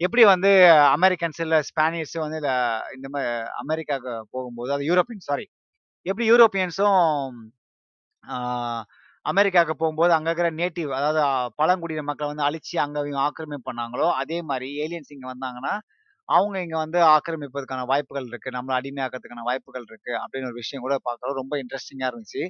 [0.00, 0.50] எப்படி வந்து
[0.96, 2.54] அமெரிக்கன்ஸ் இல்லை ஸ்பானியர்ஸ் வந்து இல்லை
[2.96, 3.30] இந்த மாதிரி
[3.62, 5.46] அமெரிக்காவுக்கு போகும்போது அது யூரோப்பியன் சாரி
[6.06, 6.98] எப்படி யூரோப்பியன்ஸும்
[9.26, 11.20] அமெரிக்காவுக்கு போகும்போது அங்கே இருக்கிற நேட்டிவ் அதாவது
[11.60, 15.74] பழங்குடியின மக்களை வந்து அழிச்சு அங்கே இவங்க ஆக்கிரமிப்பு பண்ணாங்களோ அதே மாதிரி ஏலியன்ஸ் இங்கே வந்தாங்கன்னா
[16.28, 21.38] அவங்க இங்கே வந்து ஆக்கிரமிப்பதற்கான வாய்ப்புகள் இருக்குது நம்மளை அடிமையாக்கிறதுக்கான வாய்ப்புகள் இருக்குது அப்படின்னு ஒரு விஷயம் கூட பார்க்குறோம்
[21.40, 22.42] ரொம்ப இன்ட்ரெஸ்டிங்காக இருந்துச்சு.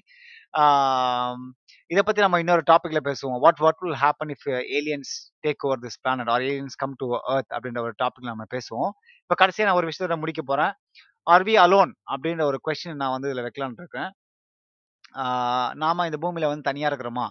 [1.90, 3.38] இதை பற்றி நம்ம இன்னொரு டாப்பிக்கில் பேசுவோம்.
[3.44, 4.46] What what will happen if
[4.78, 5.12] aliens
[5.46, 8.92] take over this planet or aliens come to earth அப்படின்ற ஒரு டாபிக் நம்ம பேசுவோம்.
[9.24, 10.72] இப்போ கடைசியாக நான் ஒரு விஷயத்த முடிக்க போகிறேன்
[11.34, 14.10] ஆர் வி அலோன் அப்படின்ற ஒரு கொஸ்டின் நான் வந்து இதில் வைக்கலான் இருக்கேன்.
[15.82, 17.26] நாம் இந்த பூமியில் வந்து தனியாக இருக்கிறோமா?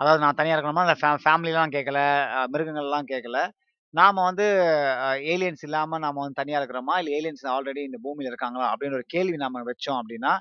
[0.00, 0.84] அதாவது நான் தனியாக இருக்கிறோமா?
[0.86, 2.00] இல்லை ஃபேமிலிலாம் கேட்கல
[2.54, 3.40] மிருகங்கள்லாம் கேட்கல
[3.94, 4.44] நாம் வந்து
[5.32, 6.94] ஏலியன்ஸ் இல்லாமல் நாம் வந்து தனியாக இருக்கிறோமா?
[7.00, 8.66] இல்லை ஏலியன்ஸ் ஆல்ரெடி இந்த பூமியில் இருக்காங்களா?
[8.72, 10.32] அப்படின்னு ஒரு கேள்வி நாம வச்சோம் அப்படின்னா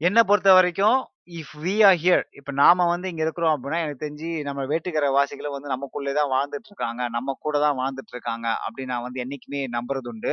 [0.00, 0.98] என்னை பொறுத்த வரைக்கும்
[1.38, 5.54] இஃப் வி ஆர் ஹியர் இப்போ நாம் வந்து இங்கே இருக்கிறோம் அப்படின்னா எனக்கு தெரிஞ்சு நம்ம வேட்டுக்கிற வாசிகளும்
[5.56, 10.10] வந்து நமக்குள்ளே தான் வாழ்ந்துட்டு இருக்காங்க நம்ம கூட தான் வாழ்ந்துட்டு இருக்காங்க அப்படின்னு நான் வந்து என்றைக்குமே நம்புறது
[10.12, 10.32] உண்டு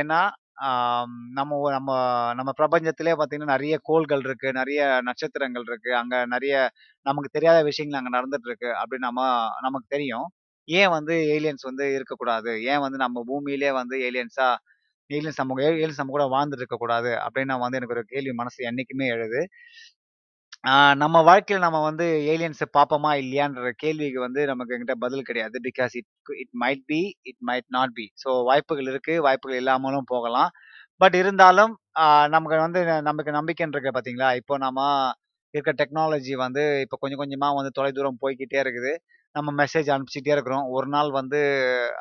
[0.00, 0.20] ஏன்னா
[1.34, 1.90] நம்ம நம்ம
[2.34, 5.90] நம்ம பிரபஞ்சத்திலே பார்த்தீங்கன்னா நிறைய கோள்கள் இருக்கு நிறைய நட்சத்திரங்கள் இருக்கு.
[5.94, 6.54] அங்க நிறைய
[7.06, 9.22] நமக்கு தெரியாத விஷயங்கள் அங்க நடந்துட்டு இருக்கு அப்படின்னு நம்ம
[9.60, 10.26] நமக்கு தெரியும்.
[10.68, 12.52] ஏன் வந்து ஏலியன்ஸ் வந்து இருக்கக்கூடாது?
[12.64, 14.48] ஏன் வந்து நம்ம பூமியிலே வந்து ஏலியன்ஸா
[15.10, 19.40] ஏலியன்ஸ் நம்ம ஏலியன்ஸ் நம்ம கூட வாழ்ந்துட்டு இருக்கக்கூடாது அப்படின்னு வந்து எனக்கு ஒரு கேள்வி மனசு என்னைக்குமே எழுது.
[21.02, 25.56] நம்ம வாழ்க்கையில் நம்ம வந்து ஏலியன்ஸை பார்ப்போமா இல்லையான்ற கேள்விக்கு வந்து நமக்கு என்கிட்ட பதில் கிடையாது.
[25.68, 26.08] Because it
[26.42, 27.00] it might be
[27.30, 30.50] it might not be so வாய்ப்புகள் இருக்குது வாய்ப்புகள் இல்லாமலும் போகலாம்.
[31.00, 31.72] பட் இருந்தாலும்
[32.34, 34.80] நமக்கு வந்து நமக்கு நம்பிக்கைன்னு இருக்கு பார்த்தீங்களா இப்போ நம்ம
[35.56, 38.92] இருக்க டெக்னாலஜி வந்து இப்போ கொஞ்சம் கொஞ்சமாக வந்து தொலைதூரம் போய்க்கிட்டே இருக்குது.
[39.36, 40.66] நம்ம மெசேஜ் அனுப்பிச்சிட்டே இருக்கிறோம்.
[40.76, 41.38] ஒரு நாள் வந்து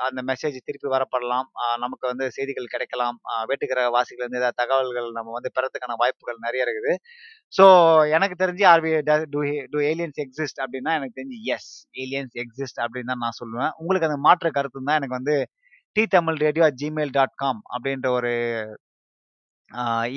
[0.06, 1.48] அந்த மெசேஜ் திருப்பி வரப்படலாம்.
[1.84, 3.18] நமக்கு வந்து செய்திகள் கிடைக்கலாம்.
[3.50, 6.94] வேட்டுக்கிற வாசிகள் வந்து ஏதாவது தகவல்கள் நம்ம வந்து பெறத்துக்கான வாய்ப்புகள் நிறைய இருக்குது.
[7.58, 7.66] ஸோ
[8.18, 8.94] எனக்கு தெரிஞ்சு ஆர்வி
[9.74, 11.72] டூ ஏலியன்ஸ் எக்ஸிஸ்ட் அப்படின்னா எனக்கு தெரிஞ்சு எஸ்
[12.04, 13.74] ஏலியன்ஸ் எக்ஸிஸ்ட் அப்படின்னு தான் நான் சொல்லுவேன்.
[13.82, 15.38] உங்களுக்கு அந்த மாற்று கருத்து தான் எனக்கு வந்து
[15.96, 18.34] D Tamil radio Gmail dot com அப்படின்ற ஒரு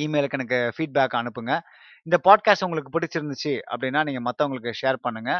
[0.05, 1.53] இமெயிலுக்கு எனக்கு ஃபீட்பேக் அனுப்புங்க.
[2.09, 5.33] இந்த பாட்காஸ்ட் உங்களுக்கு பிடிச்சிருந்துச்சு அப்படின்னா நீங்கள் மற்றவங்களுக்கு ஷேர் பண்ணுங்க.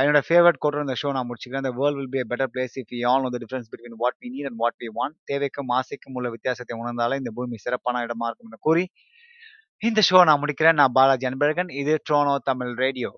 [0.00, 1.62] என்னோட ஃபேவரட் கோட்டர் இந்த ஷோ நான் முடிச்சுக்கிறேன்.
[1.64, 4.14] இந்த world will be a better place if we all know the difference between what
[4.22, 8.60] we what and what தேவைக்கும் ஆசைக்கும் உள்ள வித்தியாசத்தை உணர்ந்தாலே இந்த பூமி சிறப்பான இடமா இருக்கும் என்று
[8.68, 8.84] கூறி
[9.88, 10.78] இந்த ஷோ நான் முடிக்கிறேன்.
[10.80, 11.70] நான் பாலாஜி அன்பழகன்.
[11.80, 13.10] இது ட்ரோனோ தமிழ் ரேடியோ